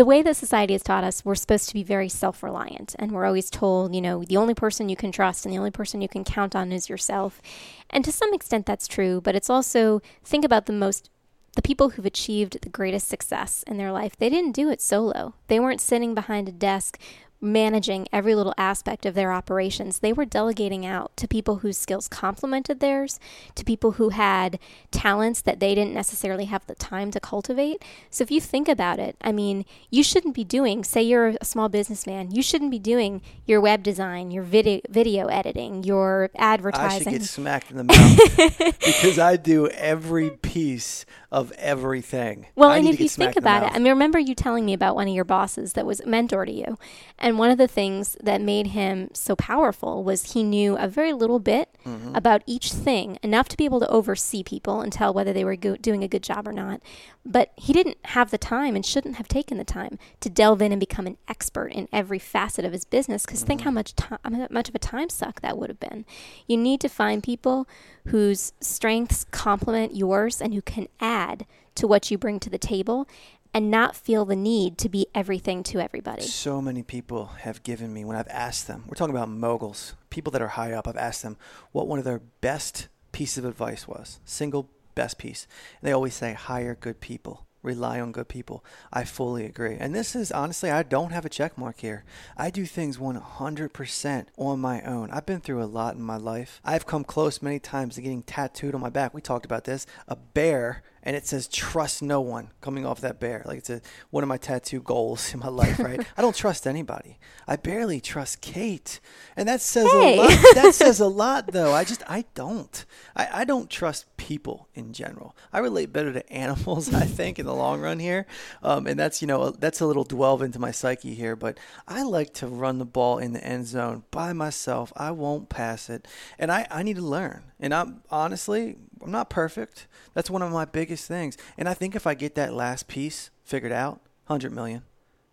The 0.00 0.06
way 0.06 0.22
that 0.22 0.34
society 0.34 0.72
has 0.72 0.82
taught 0.82 1.04
us, 1.04 1.26
we're 1.26 1.34
supposed 1.34 1.68
to 1.68 1.74
be 1.74 1.82
very 1.82 2.08
self 2.08 2.42
reliant. 2.42 2.96
And 2.98 3.12
we're 3.12 3.26
always 3.26 3.50
told, 3.50 3.94
you 3.94 4.00
know, 4.00 4.24
the 4.24 4.38
only 4.38 4.54
person 4.54 4.88
you 4.88 4.96
can 4.96 5.12
trust 5.12 5.44
and 5.44 5.52
the 5.52 5.58
only 5.58 5.70
person 5.70 6.00
you 6.00 6.08
can 6.08 6.24
count 6.24 6.56
on 6.56 6.72
is 6.72 6.88
yourself. 6.88 7.42
And 7.90 8.02
to 8.06 8.10
some 8.10 8.32
extent, 8.32 8.64
that's 8.64 8.88
true. 8.88 9.20
But 9.20 9.36
it's 9.36 9.50
also, 9.50 10.00
think 10.24 10.42
about 10.42 10.64
the 10.64 10.72
most, 10.72 11.10
the 11.54 11.60
people 11.60 11.90
who've 11.90 12.06
achieved 12.06 12.62
the 12.62 12.70
greatest 12.70 13.08
success 13.08 13.62
in 13.66 13.76
their 13.76 13.92
life. 13.92 14.16
They 14.16 14.30
didn't 14.30 14.52
do 14.52 14.70
it 14.70 14.80
solo, 14.80 15.34
they 15.48 15.60
weren't 15.60 15.82
sitting 15.82 16.14
behind 16.14 16.48
a 16.48 16.52
desk 16.52 16.98
managing 17.40 18.06
every 18.12 18.34
little 18.34 18.54
aspect 18.58 19.06
of 19.06 19.14
their 19.14 19.32
operations. 19.32 20.00
They 20.00 20.12
were 20.12 20.24
delegating 20.24 20.84
out 20.84 21.16
to 21.16 21.26
people 21.26 21.56
whose 21.56 21.78
skills 21.78 22.08
complemented 22.08 22.80
theirs, 22.80 23.18
to 23.54 23.64
people 23.64 23.92
who 23.92 24.10
had 24.10 24.58
talents 24.90 25.40
that 25.42 25.60
they 25.60 25.74
didn't 25.74 25.94
necessarily 25.94 26.46
have 26.46 26.66
the 26.66 26.74
time 26.74 27.10
to 27.12 27.20
cultivate. 27.20 27.82
So 28.10 28.22
if 28.22 28.30
you 28.30 28.40
think 28.40 28.68
about 28.68 28.98
it, 28.98 29.16
I 29.22 29.32
mean, 29.32 29.64
you 29.90 30.02
shouldn't 30.02 30.34
be 30.34 30.44
doing, 30.44 30.84
say 30.84 31.02
you're 31.02 31.34
a 31.40 31.44
small 31.44 31.68
businessman, 31.68 32.30
you 32.30 32.42
shouldn't 32.42 32.70
be 32.70 32.78
doing 32.78 33.22
your 33.46 33.60
web 33.60 33.82
design, 33.82 34.30
your 34.30 34.42
video 34.42 34.80
video 34.88 35.26
editing, 35.26 35.84
your 35.84 36.30
advertising. 36.36 37.08
I 37.08 37.10
should 37.12 37.20
get 37.20 37.22
smacked 37.22 37.70
in 37.70 37.76
the 37.78 37.84
mouth 37.84 38.58
because 38.78 39.18
I 39.18 39.36
do 39.36 39.68
every 39.68 40.30
piece 40.30 41.06
of 41.32 41.52
everything. 41.52 42.46
Well, 42.56 42.70
I 42.70 42.78
and 42.78 42.88
if 42.88 42.94
you 42.94 43.08
think 43.08 43.10
smacked 43.10 43.36
in 43.36 43.44
the 43.44 43.48
about 43.48 43.62
it. 43.66 43.76
I 43.76 43.78
mean, 43.78 43.92
remember 43.92 44.18
you 44.18 44.34
telling 44.34 44.64
me 44.64 44.72
about 44.72 44.96
one 44.96 45.08
of 45.08 45.14
your 45.14 45.24
bosses 45.24 45.74
that 45.74 45.86
was 45.86 46.00
a 46.00 46.06
mentor 46.06 46.44
to 46.44 46.52
you. 46.52 46.76
And 47.18 47.29
one 47.38 47.50
of 47.50 47.58
the 47.58 47.68
things 47.68 48.16
that 48.22 48.40
made 48.40 48.68
him 48.68 49.10
so 49.12 49.34
powerful 49.36 50.02
was 50.04 50.32
he 50.32 50.42
knew 50.42 50.76
a 50.76 50.88
very 50.88 51.12
little 51.12 51.38
bit 51.38 51.68
Mm-hmm. 51.86 52.14
about 52.14 52.42
each 52.44 52.72
thing, 52.74 53.18
enough 53.22 53.48
to 53.48 53.56
be 53.56 53.64
able 53.64 53.80
to 53.80 53.88
oversee 53.88 54.42
people 54.42 54.82
and 54.82 54.92
tell 54.92 55.14
whether 55.14 55.32
they 55.32 55.46
were 55.46 55.56
go- 55.56 55.76
doing 55.76 56.04
a 56.04 56.08
good 56.08 56.22
job 56.22 56.46
or 56.46 56.52
not. 56.52 56.82
But 57.24 57.52
he 57.56 57.72
didn't 57.72 57.96
have 58.04 58.30
the 58.30 58.36
time 58.36 58.76
and 58.76 58.84
shouldn't 58.84 59.16
have 59.16 59.28
taken 59.28 59.56
the 59.56 59.64
time 59.64 59.98
to 60.20 60.28
delve 60.28 60.60
in 60.60 60.72
and 60.72 60.78
become 60.78 61.06
an 61.06 61.16
expert 61.26 61.68
in 61.68 61.88
every 61.90 62.18
facet 62.18 62.66
of 62.66 62.72
his 62.72 62.84
business. 62.84 63.24
Because 63.24 63.42
think 63.44 63.62
how 63.62 63.70
much 63.70 63.96
time, 63.96 64.18
how 64.24 64.46
much 64.50 64.68
of 64.68 64.74
a 64.74 64.78
time 64.78 65.08
suck 65.08 65.40
that 65.40 65.56
would 65.56 65.70
have 65.70 65.80
been. 65.80 66.04
You 66.46 66.58
need 66.58 66.82
to 66.82 66.88
find 66.90 67.22
people 67.22 67.66
whose 68.08 68.52
strengths 68.60 69.24
complement 69.30 69.96
yours 69.96 70.42
and 70.42 70.52
who 70.52 70.60
can 70.60 70.86
add 71.00 71.46
to 71.76 71.86
what 71.86 72.10
you 72.10 72.18
bring 72.18 72.38
to 72.40 72.50
the 72.50 72.58
table 72.58 73.08
and 73.52 73.70
not 73.70 73.96
feel 73.96 74.24
the 74.24 74.36
need 74.36 74.78
to 74.78 74.88
be 74.88 75.06
everything 75.14 75.62
to 75.64 75.80
everybody. 75.80 76.22
So 76.22 76.60
many 76.60 76.82
people 76.82 77.26
have 77.40 77.62
given 77.62 77.92
me 77.92 78.04
when 78.04 78.16
I've 78.16 78.28
asked 78.28 78.66
them. 78.66 78.84
We're 78.86 78.94
talking 78.94 79.14
about 79.14 79.28
moguls, 79.28 79.94
people 80.08 80.30
that 80.32 80.42
are 80.42 80.48
high 80.48 80.72
up. 80.72 80.86
I've 80.86 80.96
asked 80.96 81.22
them 81.22 81.36
what 81.72 81.88
one 81.88 81.98
of 81.98 82.04
their 82.04 82.20
best 82.40 82.88
piece 83.12 83.36
of 83.36 83.44
advice 83.44 83.88
was, 83.88 84.20
single 84.24 84.68
best 84.94 85.18
piece. 85.18 85.46
And 85.80 85.88
they 85.88 85.92
always 85.92 86.14
say 86.14 86.32
hire 86.34 86.74
good 86.74 87.00
people. 87.00 87.46
Rely 87.62 88.00
on 88.00 88.12
good 88.12 88.28
people. 88.28 88.64
I 88.90 89.04
fully 89.04 89.44
agree. 89.44 89.76
And 89.78 89.94
this 89.94 90.16
is 90.16 90.32
honestly, 90.32 90.70
I 90.70 90.82
don't 90.82 91.12
have 91.12 91.26
a 91.26 91.28
check 91.28 91.58
mark 91.58 91.80
here. 91.80 92.04
I 92.34 92.48
do 92.48 92.64
things 92.64 92.96
100% 92.96 94.26
on 94.38 94.60
my 94.60 94.80
own. 94.80 95.10
I've 95.10 95.26
been 95.26 95.40
through 95.40 95.62
a 95.62 95.64
lot 95.64 95.94
in 95.94 96.00
my 96.00 96.16
life. 96.16 96.62
I've 96.64 96.86
come 96.86 97.04
close 97.04 97.42
many 97.42 97.58
times 97.58 97.96
to 97.96 98.00
getting 98.00 98.22
tattooed 98.22 98.74
on 98.74 98.80
my 98.80 98.88
back. 98.88 99.12
We 99.12 99.20
talked 99.20 99.44
about 99.44 99.64
this. 99.64 99.86
A 100.08 100.16
bear 100.16 100.82
and 101.02 101.16
it 101.16 101.26
says 101.26 101.48
trust 101.48 102.02
no 102.02 102.20
one 102.20 102.50
coming 102.60 102.84
off 102.84 103.00
that 103.00 103.18
bear. 103.20 103.42
Like 103.46 103.58
it's 103.58 103.70
a, 103.70 103.80
one 104.10 104.22
of 104.22 104.28
my 104.28 104.36
tattoo 104.36 104.80
goals 104.80 105.32
in 105.32 105.40
my 105.40 105.48
life 105.48 105.78
right? 105.78 106.00
I 106.16 106.22
don't 106.22 106.36
trust 106.36 106.66
anybody. 106.66 107.18
I 107.48 107.56
barely 107.56 108.00
trust 108.00 108.40
kate. 108.40 109.00
And 109.36 109.48
that 109.48 109.60
says 109.60 109.90
Hey. 109.90 110.18
a 110.18 110.22
lot 110.22 110.30
that 110.54 110.74
says 110.74 111.00
a 111.00 111.06
lot 111.24 111.52
though. 111.52 111.72
I 111.72 111.84
just 111.84 112.02
i 112.08 112.24
don't. 112.34 112.84
I, 113.16 113.28
I 113.40 113.44
don't 113.44 113.70
trust 113.70 114.06
people 114.16 114.68
in 114.74 114.92
general. 114.92 115.34
I 115.52 115.58
relate 115.60 115.92
better 115.92 116.12
to 116.12 116.32
animals 116.32 116.92
i 116.94 117.04
think 117.04 117.38
in 117.38 117.46
the 117.46 117.54
long 117.54 117.80
run 117.80 117.98
here. 117.98 118.26
Um, 118.62 118.86
and 118.86 118.98
that's 118.98 119.20
you 119.22 119.26
know 119.26 119.50
that's 119.50 119.80
a 119.80 119.86
little 119.86 120.04
delve 120.04 120.42
into 120.42 120.58
my 120.58 120.70
psyche 120.70 121.14
here 121.14 121.34
but 121.36 121.58
i 121.88 122.02
like 122.02 122.34
to 122.34 122.46
run 122.46 122.78
the 122.78 122.84
ball 122.84 123.18
in 123.18 123.32
the 123.32 123.44
end 123.44 123.66
zone 123.66 124.04
by 124.10 124.32
myself. 124.32 124.92
I 124.96 125.10
won't 125.12 125.48
pass 125.48 125.88
it. 125.88 126.06
And 126.38 126.52
i, 126.52 126.66
I 126.70 126.82
need 126.82 126.96
to 126.96 127.02
learn. 127.02 127.44
And 127.58 127.72
i'm 127.74 128.02
honestly 128.10 128.76
i'm 129.02 129.10
not 129.10 129.30
perfect 129.30 129.86
that's 130.14 130.30
one 130.30 130.42
of 130.42 130.50
my 130.52 130.64
biggest 130.64 131.06
things 131.08 131.36
and 131.58 131.68
i 131.68 131.74
think 131.74 131.94
if 131.94 132.06
i 132.06 132.14
get 132.14 132.34
that 132.34 132.52
last 132.54 132.88
piece 132.88 133.30
figured 133.44 133.72
out 133.72 134.00
100 134.26 134.52
million 134.52 134.82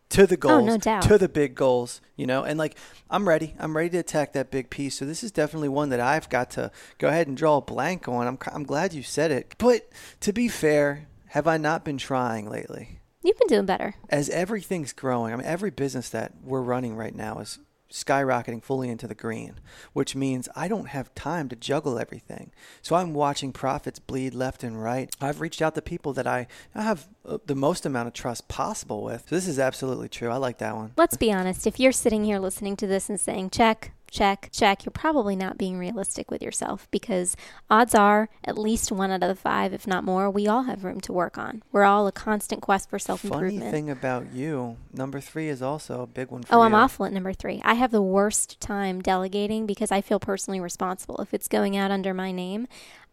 to 0.10 0.26
the 0.26 0.38
goals, 0.38 0.62
Oh, 0.64 0.66
no 0.66 0.78
doubt. 0.78 1.02
to 1.04 1.18
the 1.18 1.28
big 1.28 1.54
goals, 1.54 2.00
you 2.16 2.26
know, 2.26 2.44
and 2.46 2.58
like 2.58 2.78
I'm 3.10 3.28
ready. 3.28 3.54
I'm 3.60 3.76
ready 3.76 3.90
to 3.90 3.98
attack 3.98 4.32
that 4.34 4.50
big 4.50 4.70
piece. 4.70 4.96
So 4.98 5.04
this 5.04 5.22
is 5.22 5.34
definitely 5.34 5.68
one 5.68 5.90
that 5.90 6.00
I've 6.00 6.30
got 6.30 6.50
to 6.52 6.72
go 6.98 7.10
ahead 7.10 7.28
and 7.28 7.36
draw 7.36 7.58
a 7.58 7.62
blank 7.62 8.08
on. 8.08 8.26
I'm 8.26 8.38
I'm 8.54 8.64
glad 8.64 8.94
you 8.94 9.04
said 9.04 9.32
it. 9.32 9.54
But 9.58 9.90
to 10.22 10.32
be 10.32 10.48
fair, 10.48 11.10
have 11.26 11.46
I 11.46 11.58
not 11.58 11.84
been 11.84 11.98
trying 11.98 12.50
lately? 12.50 13.02
You've 13.22 13.38
been 13.38 13.50
doing 13.50 13.66
better. 13.66 13.96
As 14.10 14.30
everything's 14.30 14.94
growing, 14.94 15.34
I 15.34 15.36
mean 15.36 15.46
every 15.46 15.72
business 15.72 16.08
that 16.12 16.32
we're 16.42 16.62
running 16.62 16.96
right 16.96 17.14
now 17.14 17.40
is 17.40 17.60
skyrocketing 17.92 18.64
fully 18.64 18.90
into 18.90 19.08
the 19.08 19.16
green, 19.16 19.56
which 19.94 20.16
means 20.16 20.50
I 20.56 20.68
don't 20.68 20.90
have 20.90 21.14
time 21.16 21.50
to 21.50 21.56
juggle 21.56 22.00
everything. 22.00 22.52
So 22.82 22.96
I'm 22.96 23.14
watching 23.14 23.52
profits 23.52 24.00
bleed 24.00 24.34
left 24.34 24.64
and 24.64 24.82
right. 24.82 25.14
I've 25.22 25.42
reached 25.42 25.62
out 25.62 25.76
to 25.76 25.82
people 25.82 26.14
that 26.14 26.28
I 26.28 26.48
have 26.74 27.08
uh, 27.26 27.38
the 27.46 27.56
most 27.56 27.86
amount 27.86 28.08
of 28.08 28.14
trust 28.14 28.48
possible 28.48 29.04
with. 29.04 29.26
So 29.30 29.36
this 29.36 29.48
is 29.48 29.60
absolutely 29.60 30.10
true. 30.10 30.30
I 30.30 30.38
like 30.38 30.58
that 30.60 30.76
one. 30.76 30.92
Let's 30.98 31.18
be 31.18 31.32
honest. 31.32 31.68
If 31.68 31.80
you're 31.80 31.92
sitting 31.92 32.26
here 32.26 32.40
listening 32.40 32.76
to 32.78 32.88
this 32.88 33.10
and 33.10 33.20
saying, 33.20 33.52
check, 33.52 33.92
check, 34.12 34.50
check, 34.52 34.86
you're 34.86 34.92
probably 34.92 35.36
not 35.36 35.58
being 35.58 35.78
realistic 35.78 36.32
with 36.32 36.42
yourself 36.42 36.88
because 36.92 37.36
odds 37.70 37.94
are 37.96 38.30
at 38.44 38.58
least 38.58 38.92
one 38.92 39.12
out 39.12 39.24
of 39.24 39.30
the 39.30 39.36
five, 39.36 39.74
if 39.74 39.86
not 39.88 40.04
more, 40.04 40.30
we 40.30 40.48
all 40.48 40.64
have 40.64 40.84
room 40.84 41.00
to 41.02 41.14
work 41.14 41.38
on. 41.38 41.64
We're 41.72 41.84
all 41.84 42.08
a 42.08 42.12
constant 42.12 42.62
quest 42.62 42.90
for 42.90 43.00
self 43.00 43.24
improvement. 43.24 43.60
Funny 43.60 43.72
thing 43.72 43.90
about 43.90 44.34
you, 44.34 44.78
number 44.94 45.20
three 45.20 45.50
is 45.50 45.62
also 45.62 46.02
a 46.02 46.08
big 46.08 46.32
one 46.32 46.44
for 46.44 46.56
Oh, 46.56 46.60
you. 46.60 46.64
I'm 46.64 46.76
awful 46.76 47.06
at 47.06 47.14
number 47.14 47.34
three. 47.34 47.62
I 47.64 47.76
have 47.76 47.92
the 47.92 48.02
worst 48.02 48.60
time 48.60 49.02
delegating 49.02 49.66
because 49.66 49.92
I 49.92 50.02
feel 50.02 50.20
personally 50.20 50.60
responsible. 50.60 51.18
If 51.20 51.34
it's 51.34 51.48
going 51.48 51.76
out 51.78 51.92
under 51.92 52.14
my 52.14 52.32
name, 52.32 52.68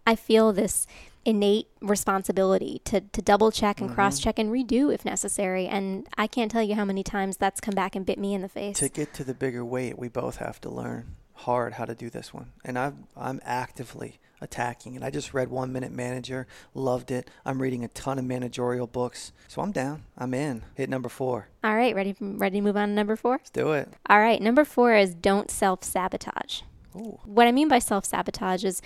I 0.06 0.16
feel 0.16 0.52
this 0.52 0.86
innate 1.24 1.68
responsibility 1.80 2.80
to, 2.84 3.00
to 3.00 3.22
double 3.22 3.50
check 3.50 3.80
and 3.80 3.90
cross 3.90 4.16
mm-hmm. 4.16 4.24
check 4.24 4.38
and 4.38 4.50
redo 4.50 4.92
if 4.92 5.04
necessary. 5.04 5.66
And 5.66 6.06
I 6.16 6.26
can't 6.26 6.50
tell 6.50 6.62
you 6.62 6.74
how 6.74 6.84
many 6.84 7.02
times 7.02 7.36
that's 7.36 7.60
come 7.60 7.74
back 7.74 7.96
and 7.96 8.04
bit 8.04 8.18
me 8.18 8.34
in 8.34 8.42
the 8.42 8.48
face. 8.48 8.78
To 8.78 8.88
get 8.88 9.14
to 9.14 9.24
the 9.24 9.34
bigger 9.34 9.64
weight, 9.64 9.98
we 9.98 10.08
both 10.08 10.36
have 10.36 10.60
to 10.62 10.70
learn 10.70 11.16
hard 11.34 11.74
how 11.74 11.84
to 11.84 11.94
do 11.94 12.10
this 12.10 12.32
one. 12.32 12.52
And 12.64 12.78
I've, 12.78 12.94
I'm 13.16 13.40
actively 13.44 14.20
attacking 14.40 14.94
it. 14.94 15.02
I 15.02 15.10
just 15.10 15.34
read 15.34 15.48
One 15.48 15.72
Minute 15.72 15.92
Manager, 15.92 16.46
loved 16.74 17.10
it. 17.10 17.30
I'm 17.44 17.60
reading 17.60 17.84
a 17.84 17.88
ton 17.88 18.18
of 18.18 18.24
managerial 18.24 18.86
books. 18.86 19.32
So 19.48 19.62
I'm 19.62 19.72
down. 19.72 20.04
I'm 20.16 20.34
in. 20.34 20.62
Hit 20.74 20.88
number 20.88 21.08
four. 21.08 21.48
All 21.62 21.74
right, 21.74 21.94
ready 21.94 22.14
ready 22.20 22.58
to 22.58 22.62
move 22.62 22.76
on 22.76 22.88
to 22.88 22.94
number 22.94 23.16
four? 23.16 23.32
Let's 23.32 23.50
do 23.50 23.72
it. 23.72 23.88
All 24.08 24.20
right, 24.20 24.40
number 24.40 24.64
four 24.64 24.94
is 24.94 25.14
don't 25.14 25.50
self 25.50 25.82
sabotage. 25.82 26.62
What 26.92 27.48
I 27.48 27.52
mean 27.52 27.68
by 27.68 27.80
self 27.80 28.04
sabotage 28.04 28.64
is 28.64 28.80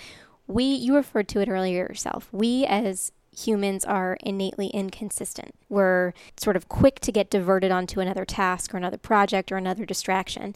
we, 0.49 0.63
you 0.63 0.95
referred 0.95 1.29
to 1.29 1.39
it 1.39 1.47
earlier 1.47 1.87
yourself. 1.87 2.27
We 2.31 2.65
as 2.65 3.11
humans 3.31 3.85
are 3.85 4.17
innately 4.21 4.67
inconsistent. 4.67 5.53
We're 5.69 6.13
sort 6.37 6.55
of 6.55 6.67
quick 6.67 6.99
to 7.01 7.11
get 7.11 7.29
diverted 7.29 7.71
onto 7.71 7.99
another 7.99 8.25
task 8.25 8.73
or 8.73 8.77
another 8.77 8.97
project 8.97 9.51
or 9.51 9.57
another 9.57 9.85
distraction. 9.85 10.55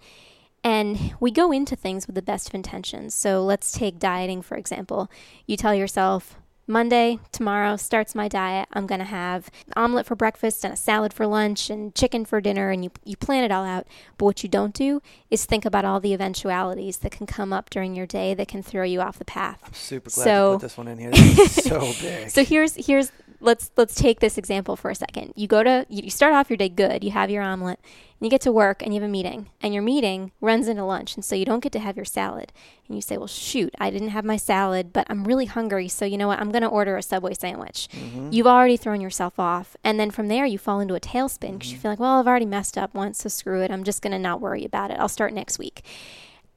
And 0.64 1.14
we 1.20 1.30
go 1.30 1.52
into 1.52 1.76
things 1.76 2.08
with 2.08 2.16
the 2.16 2.22
best 2.22 2.50
of 2.50 2.56
intentions. 2.56 3.14
So 3.14 3.44
let's 3.44 3.72
take 3.72 4.00
dieting, 4.00 4.42
for 4.42 4.58
example. 4.58 5.12
You 5.46 5.58
tell 5.58 5.76
yourself, 5.76 6.38
Monday, 6.66 7.20
tomorrow 7.34 7.76
starts 7.76 8.16
my 8.16 8.30
diet. 8.30 8.70
I'm 8.72 8.88
going 8.88 9.00
to 9.00 9.06
have 9.06 9.50
omelet 9.76 10.06
for 10.06 10.16
breakfast 10.16 10.64
and 10.64 10.74
a 10.74 10.78
salad 10.78 11.12
for 11.14 11.28
lunch 11.28 11.70
and 11.70 11.94
chicken 11.94 12.24
for 12.24 12.40
dinner, 12.40 12.70
and 12.70 12.86
you, 12.86 12.92
you 13.04 13.18
plan 13.18 13.44
it 13.44 13.52
all 13.52 13.66
out. 13.66 13.86
But 14.18 14.26
what 14.26 14.44
you 14.44 14.50
don't 14.50 14.74
do 14.74 15.02
is 15.30 15.44
think 15.46 15.66
about 15.66 15.84
all 15.84 16.00
the 16.00 16.14
eventualities 16.14 16.98
that 16.98 17.12
can 17.12 17.28
come 17.28 17.52
up 17.52 17.70
during 17.70 17.96
your 17.96 18.06
day 18.08 18.34
that 18.36 18.48
can 18.48 18.64
throw 18.64 18.84
you 18.84 19.02
off 19.02 19.20
the 19.20 19.26
path. 19.26 19.60
I'm 19.66 19.74
super 19.74 20.10
glad 20.10 20.24
So- 20.24 20.52
to 20.54 20.56
put 20.60 20.62
this 20.62 20.78
one 20.78 20.88
in 20.88 20.98
here. 21.00 21.12
This 21.12 21.58
is 21.58 21.64
so 21.66 21.80
big. 22.02 22.30
So 22.30 22.46
here's 22.46 22.76
here's 22.76 23.12
let's 23.44 23.72
let's 23.76 23.96
take 23.96 24.20
this 24.20 24.38
example 24.38 24.76
for 24.76 24.90
a 24.90 24.96
second. 24.96 25.34
You 25.36 25.48
go 25.48 25.64
to 25.64 25.86
you 25.90 26.10
start 26.10 26.34
off 26.34 26.50
your 26.50 26.58
day 26.58 26.70
good. 26.70 27.04
You 27.04 27.12
have 27.12 27.30
your 27.30 27.44
omelet, 27.44 27.80
and 27.84 28.26
you 28.26 28.30
get 28.30 28.42
to 28.42 28.52
work, 28.52 28.82
and 28.82 28.94
you 28.94 29.02
have 29.02 29.08
a 29.08 29.12
meeting, 29.12 29.50
and 29.62 29.74
your 29.74 29.84
meeting 29.84 30.32
runs 30.42 30.68
into 30.68 30.84
lunch, 30.86 31.16
and 31.16 31.24
so 31.24 31.36
you 31.36 31.46
don't 31.46 31.62
get 31.62 31.72
to 31.74 31.80
have 31.80 31.96
your 31.96 32.06
salad. 32.06 32.52
And 32.88 32.96
you 32.96 33.02
say, 33.02 33.18
"Well, 33.18 33.28
shoot, 33.28 33.74
I 33.80 33.90
didn't 33.90 34.10
have 34.10 34.26
my 34.26 34.38
salad, 34.38 34.94
but 34.94 35.06
I'm 35.10 35.26
really 35.26 35.46
hungry, 35.46 35.88
so 35.88 36.06
you 36.06 36.18
know 36.18 36.28
what? 36.28 36.40
I'm 36.40 36.52
going 36.52 36.64
to 36.64 36.68
order 36.68 36.98
a 36.98 37.04
Subway 37.04 37.34
sandwich." 37.34 37.90
Mm-hmm. 37.92 38.30
You've 38.32 38.48
already 38.48 38.78
thrown 38.78 39.02
yourself 39.02 39.40
off, 39.40 39.76
and 39.84 40.00
then 40.00 40.10
from 40.10 40.30
there 40.30 40.46
you 40.46 40.58
fall 40.58 40.80
into 40.80 40.96
a 40.96 41.00
tailspin 41.00 41.54
because 41.54 41.72
you 41.72 41.76
mm-hmm. 41.76 41.82
feel 41.82 41.92
like, 41.92 42.00
"Well, 42.00 42.20
I've 42.20 42.28
already 42.28 42.46
messed 42.46 42.78
up 42.78 42.94
once, 42.94 43.20
so 43.20 43.30
screw 43.30 43.62
it. 43.62 43.72
I'm 43.72 43.84
just 43.84 44.02
going 44.02 44.14
to 44.14 44.20
not 44.20 44.42
worry 44.42 44.66
about 44.66 44.92
it. 44.92 45.00
I'll 45.00 45.10
start 45.10 45.34
next 45.34 45.60
week." 45.60 45.84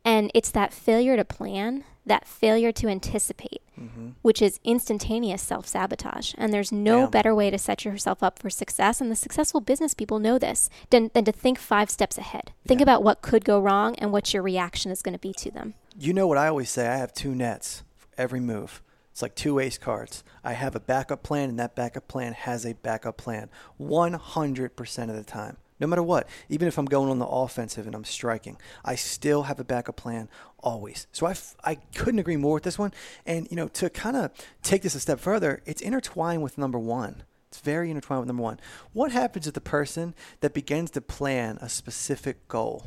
And 0.04 0.30
it's 0.34 0.52
that 0.52 0.72
failure 0.72 1.16
to 1.16 1.24
plan, 1.24 1.82
that 2.06 2.26
failure 2.26 2.72
to 2.72 2.88
anticipate, 2.88 3.62
mm-hmm. 3.78 4.10
which 4.22 4.40
is 4.40 4.60
instantaneous 4.64 5.42
self 5.42 5.66
sabotage. 5.66 6.34
And 6.38 6.52
there's 6.52 6.72
no 6.72 7.02
Damn. 7.02 7.10
better 7.10 7.34
way 7.34 7.50
to 7.50 7.58
set 7.58 7.84
yourself 7.84 8.22
up 8.22 8.38
for 8.38 8.48
success. 8.48 9.00
And 9.00 9.10
the 9.10 9.16
successful 9.16 9.60
business 9.60 9.92
people 9.92 10.18
know 10.18 10.38
this 10.38 10.70
than, 10.90 11.10
than 11.14 11.24
to 11.24 11.32
think 11.32 11.58
five 11.58 11.90
steps 11.90 12.16
ahead. 12.16 12.52
Think 12.66 12.80
Yeah. 12.80 12.84
about 12.84 13.02
what 13.02 13.22
could 13.22 13.44
go 13.44 13.60
wrong 13.60 13.94
and 13.96 14.12
what 14.12 14.32
your 14.32 14.42
reaction 14.42 14.90
is 14.90 15.02
going 15.02 15.14
to 15.14 15.18
be 15.18 15.32
to 15.34 15.50
them. 15.50 15.74
You 15.98 16.12
know 16.12 16.26
what 16.26 16.38
I 16.38 16.48
always 16.48 16.70
say? 16.70 16.88
I 16.88 16.96
have 16.96 17.12
two 17.12 17.34
nets 17.34 17.82
for 17.96 18.08
every 18.16 18.40
move. 18.40 18.82
It's 19.12 19.22
like 19.22 19.34
two 19.34 19.58
ace 19.58 19.78
cards. 19.78 20.22
I 20.44 20.52
have 20.52 20.76
a 20.76 20.80
backup 20.80 21.22
plan, 21.22 21.48
and 21.48 21.58
that 21.58 21.74
backup 21.74 22.06
plan 22.06 22.34
has 22.34 22.66
a 22.66 22.74
backup 22.74 23.16
plan 23.16 23.48
100% 23.80 25.10
of 25.10 25.16
the 25.16 25.24
time. 25.24 25.56
No 25.78 25.86
matter 25.86 26.02
what, 26.02 26.28
even 26.48 26.68
if 26.68 26.78
I'm 26.78 26.86
going 26.86 27.10
on 27.10 27.18
the 27.18 27.26
offensive 27.26 27.86
and 27.86 27.94
I'm 27.94 28.04
striking, 28.04 28.56
I 28.84 28.94
still 28.94 29.44
have 29.44 29.60
a 29.60 29.64
backup 29.64 29.96
plan 29.96 30.28
always. 30.58 31.06
So 31.12 31.26
I, 31.26 31.32
f- 31.32 31.54
I 31.62 31.74
couldn't 31.94 32.18
agree 32.18 32.36
more 32.36 32.54
with 32.54 32.62
this 32.62 32.78
one. 32.78 32.92
And, 33.26 33.46
you 33.50 33.56
know, 33.56 33.68
to 33.68 33.90
kind 33.90 34.16
of 34.16 34.30
take 34.62 34.82
this 34.82 34.94
a 34.94 35.00
step 35.00 35.20
further, 35.20 35.62
it's 35.66 35.82
intertwined 35.82 36.42
with 36.42 36.56
number 36.56 36.78
one. 36.78 37.24
It's 37.48 37.60
very 37.60 37.90
intertwined 37.90 38.20
with 38.20 38.26
number 38.26 38.42
one. 38.42 38.60
What 38.92 39.12
happens 39.12 39.44
to 39.44 39.52
the 39.52 39.60
person 39.60 40.14
that 40.40 40.52
begins 40.52 40.90
to 40.92 41.00
plan 41.00 41.58
a 41.60 41.68
specific 41.68 42.48
goal? 42.48 42.84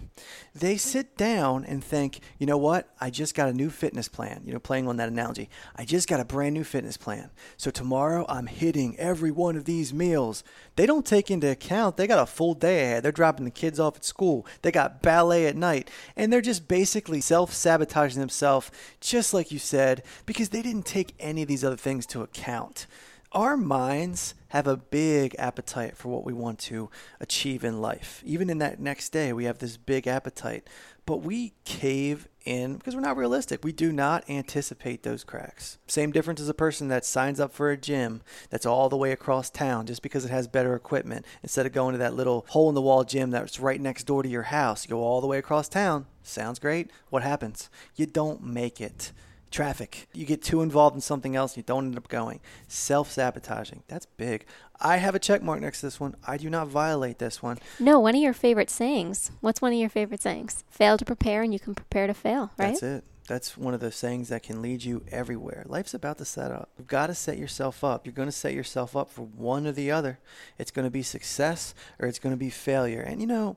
They 0.54 0.76
sit 0.78 1.18
down 1.18 1.64
and 1.64 1.84
think, 1.84 2.20
you 2.38 2.46
know 2.46 2.58
what? 2.58 2.94
I 3.00 3.10
just 3.10 3.36
got 3.36 3.50
a 3.50 3.54
new 3.54 3.70
fitness 3.70 4.08
plan. 4.08 4.42
You 4.46 4.54
know, 4.54 4.60
playing 4.60 4.88
on 4.88 4.98
that 4.98 5.10
analogy. 5.10 5.50
I 5.76 5.86
just 5.86 6.08
got 6.08 6.20
a 6.20 6.26
brand 6.26 6.54
new 6.54 6.64
fitness 6.64 6.98
plan. 6.98 7.30
So 7.56 7.72
tomorrow 7.72 8.26
I'm 8.28 8.48
hitting 8.48 8.98
every 9.00 9.32
one 9.32 9.56
of 9.56 9.66
these 9.66 9.94
meals. 9.94 10.44
They 10.76 10.86
don't 10.86 11.06
take 11.06 11.32
into 11.32 11.50
account 11.50 11.98
they 11.98 12.08
got 12.08 12.22
a 12.22 12.26
full 12.26 12.54
day 12.54 12.84
ahead. 12.84 13.04
They're 13.04 13.12
dropping 13.12 13.46
the 13.46 13.52
kids 13.52 13.80
off 13.80 13.96
at 13.96 14.06
school. 14.06 14.46
They 14.62 14.72
got 14.72 15.02
ballet 15.02 15.48
at 15.48 15.56
night. 15.56 15.90
And 16.16 16.32
they're 16.32 16.42
just 16.42 16.68
basically 16.68 17.22
self 17.22 17.54
sabotaging 17.54 18.20
themselves, 18.20 18.72
just 19.00 19.34
like 19.34 19.52
you 19.52 19.60
said, 19.60 20.04
because 20.26 20.50
they 20.50 20.62
didn't 20.62 20.86
take 20.86 21.14
any 21.20 21.42
of 21.42 21.48
these 21.48 21.64
other 21.64 21.78
things 21.78 22.06
to 22.08 22.22
account 22.22 22.88
our 23.32 23.56
minds 23.56 24.34
have 24.50 24.68
a 24.68 24.78
big 24.78 25.36
appetite 25.38 25.96
for 25.96 26.10
what 26.10 26.26
we 26.26 26.34
want 26.34 26.58
to 26.58 26.90
achieve 27.20 27.64
in 27.64 27.82
life. 27.82 28.24
Even 28.26 28.50
in 28.50 28.58
that 28.58 28.80
next 28.80 29.10
day, 29.10 29.32
we 29.32 29.46
have 29.46 29.60
this 29.60 29.78
big 29.78 30.08
appetite, 30.08 30.68
but 31.06 31.18
we 31.18 31.54
cave 31.64 32.28
in 32.46 32.78
because 32.78 32.96
we're 32.96 33.02
not 33.02 33.18
realistic. 33.18 33.64
We 33.64 33.72
do 33.72 33.92
not 33.92 34.28
anticipate 34.28 35.04
those 35.04 35.24
cracks. 35.24 35.78
Same 35.86 36.12
difference 36.12 36.42
as 36.42 36.50
a 36.50 36.54
person 36.54 36.88
that 36.88 37.06
signs 37.06 37.40
up 37.40 37.54
for 37.54 37.70
a 37.70 37.78
gym 37.78 38.22
that's 38.50 38.66
all 38.66 38.90
the 38.90 38.98
way 38.98 39.12
across 39.12 39.52
town 39.52 39.86
just 39.86 40.02
because 40.02 40.26
it 40.26 40.32
has 40.32 40.48
better 40.48 40.74
equipment 40.74 41.26
instead 41.44 41.68
of 41.68 41.72
going 41.72 41.94
to 41.94 42.00
that 42.00 42.16
little 42.16 42.46
hole 42.50 42.70
in 42.70 42.76
the 42.76 42.82
wall 42.82 43.04
gym 43.04 43.30
that's 43.30 43.60
right 43.60 43.80
next 43.80 44.06
door 44.06 44.24
to 44.24 44.30
your 44.30 44.44
house. 44.44 44.86
You 44.86 44.90
go 44.90 45.04
all 45.04 45.22
the 45.22 45.28
way 45.28 45.38
across 45.38 45.70
town. 45.70 46.08
Sounds 46.24 46.58
great. 46.58 46.90
What 47.10 47.22
happens? 47.22 47.70
You 47.96 48.08
don't 48.08 48.44
make 48.44 48.82
it 48.82 49.12
traffic. 49.52 50.08
You 50.14 50.26
get 50.26 50.42
too 50.42 50.62
involved 50.62 50.96
in 50.96 51.02
something 51.02 51.36
else, 51.36 51.58
you 51.58 51.64
don't 51.64 51.86
end 51.86 51.98
up 51.98 52.08
going. 52.08 52.40
Self 52.68 53.12
sabotaging. 53.12 53.84
That's 53.88 54.06
big. 54.06 54.46
I 54.82 54.98
have 54.98 55.16
a 55.16 55.20
check 55.20 55.44
mark 55.44 55.60
next 55.60 55.82
to 55.82 55.88
this 55.88 56.00
one. 56.00 56.16
I 56.26 56.38
do 56.38 56.50
not 56.50 56.68
violate 56.68 57.20
this 57.20 57.44
one. 57.44 57.58
No, 57.80 58.00
one 58.00 58.16
of 58.16 58.22
your 58.22 58.34
favorite 58.34 58.70
sayings. 58.70 59.32
What's 59.42 59.62
one 59.62 59.74
of 59.74 59.80
your 59.80 59.90
favorite 59.90 60.22
sayings? 60.22 60.64
Fail 60.70 60.98
to 60.98 61.06
prepare 61.06 61.42
and 61.42 61.52
you 61.52 61.60
can 61.60 61.76
prepare 61.76 62.08
to 62.08 62.14
fail, 62.14 62.52
right? 62.58 62.70
That's 62.70 62.84
it. 62.84 63.04
That's 63.30 63.56
one 63.56 63.76
of 63.76 63.80
those 63.80 63.96
sayings 63.96 64.30
that 64.30 64.42
can 64.42 64.60
lead 64.60 64.84
you 64.84 65.04
everywhere. 65.12 65.64
Life's 65.68 65.94
about 65.94 66.18
the 66.18 66.26
setup. 66.26 66.70
You've 66.80 66.88
got 66.88 67.08
to 67.08 67.14
set 67.14 67.38
yourself 67.38 67.84
up. 67.84 68.08
You're 68.08 68.14
going 68.14 68.28
to 68.28 68.32
set 68.32 68.56
yourself 68.56 68.96
up 68.96 69.12
for 69.12 69.22
one 69.22 69.68
or 69.68 69.72
the 69.72 69.92
other. 69.92 70.18
It's 70.58 70.72
going 70.72 70.88
to 70.88 70.92
be 70.92 71.04
success 71.04 71.76
or 72.00 72.08
it's 72.08 72.18
going 72.18 72.34
to 72.34 72.40
be 72.40 72.50
failure. 72.50 73.02
And 73.02 73.22
you 73.22 73.28
know, 73.28 73.56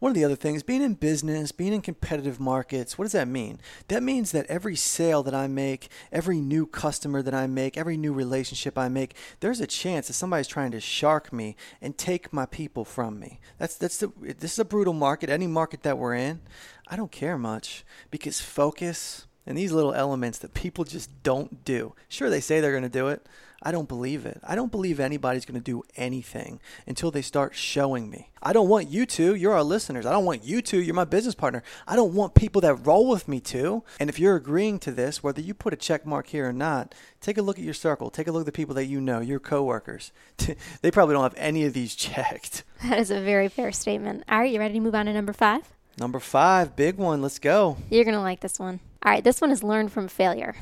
one 0.00 0.10
of 0.10 0.16
the 0.16 0.24
other 0.24 0.36
things, 0.36 0.62
being 0.62 0.82
in 0.82 0.94
business, 0.94 1.52
being 1.52 1.72
in 1.72 1.82
competitive 1.82 2.40
markets, 2.40 2.98
what 2.98 3.04
does 3.04 3.12
that 3.12 3.28
mean? 3.28 3.60
That 3.88 4.02
means 4.02 4.32
that 4.32 4.46
every 4.46 4.74
sale 4.74 5.22
that 5.22 5.34
I 5.34 5.46
make, 5.46 5.88
every 6.10 6.40
new 6.40 6.66
customer 6.66 7.22
that 7.22 7.34
I 7.34 7.46
make, 7.46 7.76
every 7.76 7.96
new 7.96 8.12
relationship 8.12 8.76
I 8.76 8.88
make, 8.88 9.14
there's 9.40 9.60
a 9.60 9.66
chance 9.66 10.08
that 10.08 10.14
somebody's 10.14 10.48
trying 10.48 10.72
to 10.72 10.80
shark 10.80 11.32
me 11.32 11.54
and 11.80 11.96
take 11.96 12.32
my 12.32 12.46
people 12.46 12.84
from 12.84 13.20
me. 13.20 13.40
That's 13.58 13.76
that's 13.76 13.98
the 13.98 14.10
this 14.18 14.54
is 14.54 14.58
a 14.58 14.64
brutal 14.64 14.94
market. 14.94 15.30
Any 15.30 15.46
market 15.46 15.82
that 15.82 15.98
we're 15.98 16.14
in, 16.14 16.40
I 16.88 16.96
don't 16.96 17.12
care 17.12 17.38
much 17.38 17.84
because 18.10 18.40
focus 18.40 19.26
and 19.46 19.56
these 19.56 19.72
little 19.72 19.92
elements 19.92 20.38
that 20.38 20.54
people 20.54 20.84
just 20.84 21.10
don't 21.22 21.64
do. 21.64 21.94
Sure, 22.08 22.30
they 22.30 22.40
say 22.40 22.60
they're 22.60 22.70
going 22.70 22.82
to 22.82 22.88
do 22.88 23.08
it. 23.08 23.26
I 23.62 23.72
don't 23.72 23.88
believe 23.88 24.24
it. 24.24 24.40
I 24.46 24.54
don't 24.54 24.72
believe 24.72 24.98
anybody's 24.98 25.44
going 25.44 25.60
to 25.60 25.64
do 25.64 25.82
anything 25.96 26.60
until 26.86 27.10
they 27.10 27.20
start 27.20 27.54
showing 27.54 28.08
me. 28.08 28.30
I 28.42 28.54
don't 28.54 28.68
want 28.68 28.88
you 28.88 29.04
to. 29.04 29.34
You're 29.34 29.52
our 29.52 29.62
listeners. 29.62 30.06
I 30.06 30.12
don't 30.12 30.24
want 30.24 30.44
you 30.44 30.62
to. 30.62 30.80
You're 30.80 30.94
my 30.94 31.04
business 31.04 31.34
partner. 31.34 31.62
I 31.86 31.94
don't 31.94 32.14
want 32.14 32.34
people 32.34 32.62
that 32.62 32.86
roll 32.86 33.08
with 33.08 33.28
me 33.28 33.38
to. 33.40 33.84
And 33.98 34.08
if 34.08 34.18
you're 34.18 34.36
agreeing 34.36 34.78
to 34.80 34.92
this, 34.92 35.22
whether 35.22 35.42
you 35.42 35.52
put 35.52 35.74
a 35.74 35.76
check 35.76 36.06
mark 36.06 36.28
here 36.28 36.48
or 36.48 36.52
not, 36.54 36.94
take 37.20 37.36
a 37.36 37.42
look 37.42 37.58
at 37.58 37.64
your 37.64 37.74
circle. 37.74 38.08
Take 38.10 38.28
a 38.28 38.32
look 38.32 38.42
at 38.42 38.46
the 38.46 38.52
people 38.52 38.74
that 38.76 38.86
you 38.86 39.00
know, 39.00 39.20
your 39.20 39.40
coworkers. 39.40 40.10
they 40.80 40.90
probably 40.90 41.12
don't 41.12 41.22
have 41.22 41.34
any 41.36 41.66
of 41.66 41.74
these 41.74 41.94
checked. 41.96 42.64
That 42.82 42.98
is 42.98 43.10
a 43.10 43.20
very 43.20 43.48
fair 43.48 43.72
statement. 43.72 44.24
All 44.28 44.38
right, 44.38 44.50
you 44.50 44.58
ready 44.58 44.74
to 44.74 44.80
move 44.80 44.94
on 44.94 45.04
to 45.04 45.12
number 45.12 45.34
five? 45.34 45.68
Number 45.98 46.18
five, 46.18 46.76
big 46.76 46.96
one. 46.96 47.20
Let's 47.20 47.38
go. 47.38 47.76
You're 47.90 48.04
going 48.04 48.14
to 48.14 48.22
like 48.22 48.40
this 48.40 48.58
one. 48.58 48.80
All 49.04 49.12
right, 49.12 49.22
this 49.22 49.42
one 49.42 49.50
is 49.50 49.62
learn 49.62 49.88
from 49.88 50.08
failure. 50.08 50.54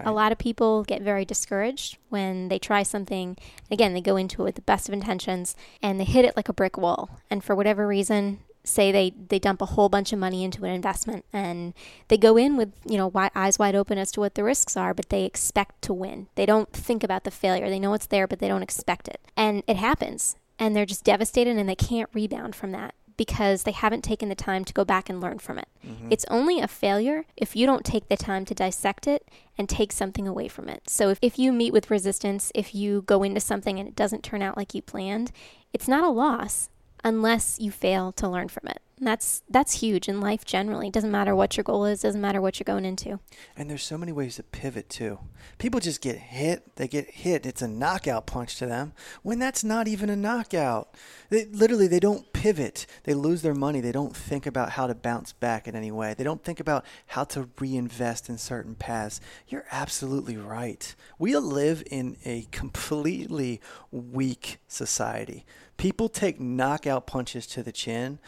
Right. 0.00 0.08
A 0.08 0.12
lot 0.12 0.32
of 0.32 0.38
people 0.38 0.82
get 0.84 1.02
very 1.02 1.24
discouraged 1.24 1.98
when 2.08 2.48
they 2.48 2.58
try 2.58 2.82
something. 2.82 3.36
Again, 3.70 3.94
they 3.94 4.00
go 4.00 4.16
into 4.16 4.42
it 4.42 4.44
with 4.44 4.54
the 4.54 4.62
best 4.62 4.88
of 4.88 4.94
intentions 4.94 5.54
and 5.82 6.00
they 6.00 6.04
hit 6.04 6.24
it 6.24 6.36
like 6.36 6.48
a 6.48 6.54
brick 6.54 6.76
wall. 6.76 7.20
And 7.30 7.44
for 7.44 7.54
whatever 7.54 7.86
reason, 7.86 8.40
say 8.64 8.92
they, 8.92 9.12
they 9.28 9.38
dump 9.38 9.62
a 9.62 9.66
whole 9.66 9.88
bunch 9.88 10.12
of 10.12 10.18
money 10.18 10.44
into 10.44 10.64
an 10.64 10.70
investment 10.72 11.24
and 11.32 11.74
they 12.08 12.16
go 12.18 12.36
in 12.36 12.56
with, 12.56 12.72
you 12.84 12.96
know, 12.96 13.08
wi- 13.08 13.30
eyes 13.34 13.58
wide 13.58 13.74
open 13.74 13.98
as 13.98 14.10
to 14.12 14.20
what 14.20 14.34
the 14.34 14.44
risks 14.44 14.76
are, 14.76 14.94
but 14.94 15.08
they 15.08 15.24
expect 15.24 15.82
to 15.82 15.94
win. 15.94 16.28
They 16.34 16.46
don't 16.46 16.72
think 16.72 17.02
about 17.02 17.24
the 17.24 17.30
failure. 17.30 17.68
They 17.68 17.78
know 17.78 17.94
it's 17.94 18.06
there, 18.06 18.26
but 18.26 18.38
they 18.38 18.48
don't 18.48 18.62
expect 18.62 19.08
it. 19.08 19.20
And 19.36 19.62
it 19.66 19.76
happens. 19.76 20.36
And 20.58 20.76
they're 20.76 20.86
just 20.86 21.04
devastated 21.04 21.56
and 21.56 21.68
they 21.68 21.74
can't 21.74 22.10
rebound 22.12 22.54
from 22.54 22.72
that 22.72 22.94
because 23.20 23.64
they 23.64 23.72
haven't 23.72 24.02
taken 24.02 24.30
the 24.30 24.34
time 24.34 24.64
to 24.64 24.72
go 24.72 24.82
back 24.82 25.10
and 25.10 25.20
learn 25.20 25.38
from 25.38 25.58
it. 25.58 25.68
Mm-hmm. 25.86 26.08
It's 26.10 26.24
only 26.30 26.58
a 26.58 26.66
failure 26.66 27.26
if 27.36 27.54
you 27.54 27.66
don't 27.66 27.84
take 27.84 28.08
the 28.08 28.16
time 28.16 28.46
to 28.46 28.54
dissect 28.54 29.06
it 29.06 29.28
and 29.58 29.68
take 29.68 29.92
something 29.92 30.26
away 30.26 30.48
from 30.48 30.70
it. 30.70 30.88
So 30.88 31.10
if, 31.10 31.18
if 31.20 31.38
you 31.38 31.52
meet 31.52 31.74
with 31.74 31.90
resistance, 31.90 32.50
if 32.54 32.74
you 32.74 33.02
go 33.02 33.22
into 33.22 33.38
something 33.38 33.78
and 33.78 33.86
it 33.86 33.94
doesn't 33.94 34.24
turn 34.24 34.40
out 34.40 34.56
like 34.56 34.74
you 34.74 34.80
planned, 34.80 35.32
it's 35.74 35.86
not 35.86 36.02
a 36.02 36.08
loss 36.08 36.70
unless 37.04 37.58
you 37.60 37.70
fail 37.70 38.10
to 38.12 38.26
learn 38.26 38.48
from 38.48 38.68
it. 38.68 38.80
And 39.00 39.06
that's 39.06 39.42
that's 39.48 39.80
huge 39.80 40.10
in 40.10 40.20
life 40.20 40.44
generally. 40.44 40.88
It 40.88 40.92
doesn't 40.92 41.10
matter 41.10 41.34
what 41.34 41.56
your 41.56 41.64
goal 41.64 41.86
is, 41.86 42.02
doesn't 42.02 42.20
matter 42.20 42.42
what 42.42 42.60
you're 42.60 42.66
going 42.66 42.84
into. 42.84 43.18
And 43.56 43.70
there's 43.70 43.82
so 43.82 43.96
many 43.96 44.12
ways 44.12 44.36
to 44.36 44.42
pivot 44.42 44.90
too. 44.90 45.18
People 45.56 45.80
just 45.80 46.02
get 46.02 46.18
hit, 46.18 46.76
they 46.76 46.86
get 46.86 47.08
hit, 47.08 47.46
it's 47.46 47.62
a 47.62 47.68
knockout 47.68 48.26
punch 48.26 48.56
to 48.56 48.66
them 48.66 48.92
when 49.22 49.38
that's 49.38 49.64
not 49.64 49.88
even 49.88 50.10
a 50.10 50.16
knockout. 50.16 50.94
They 51.30 51.46
literally 51.46 51.86
they 51.86 51.98
don't 51.98 52.30
pivot. 52.34 52.86
They 53.04 53.14
lose 53.14 53.40
their 53.40 53.54
money. 53.54 53.80
They 53.80 53.90
don't 53.90 54.14
think 54.14 54.44
about 54.44 54.72
how 54.72 54.86
to 54.86 54.94
bounce 54.94 55.32
back 55.32 55.66
in 55.66 55.74
any 55.74 55.90
way. 55.90 56.12
They 56.12 56.24
don't 56.24 56.44
think 56.44 56.60
about 56.60 56.84
how 57.06 57.24
to 57.24 57.48
reinvest 57.58 58.28
in 58.28 58.36
certain 58.36 58.74
paths. 58.74 59.18
You're 59.48 59.64
absolutely 59.72 60.36
right. 60.36 60.94
We 61.18 61.34
live 61.38 61.82
in 61.90 62.18
a 62.26 62.46
completely 62.50 63.62
weak 63.90 64.58
society. 64.68 65.46
People 65.80 66.10
take 66.10 66.38
knockout 66.38 67.06
punches 67.06 67.46
to 67.46 67.62
the 67.62 67.72
chin 67.72 68.18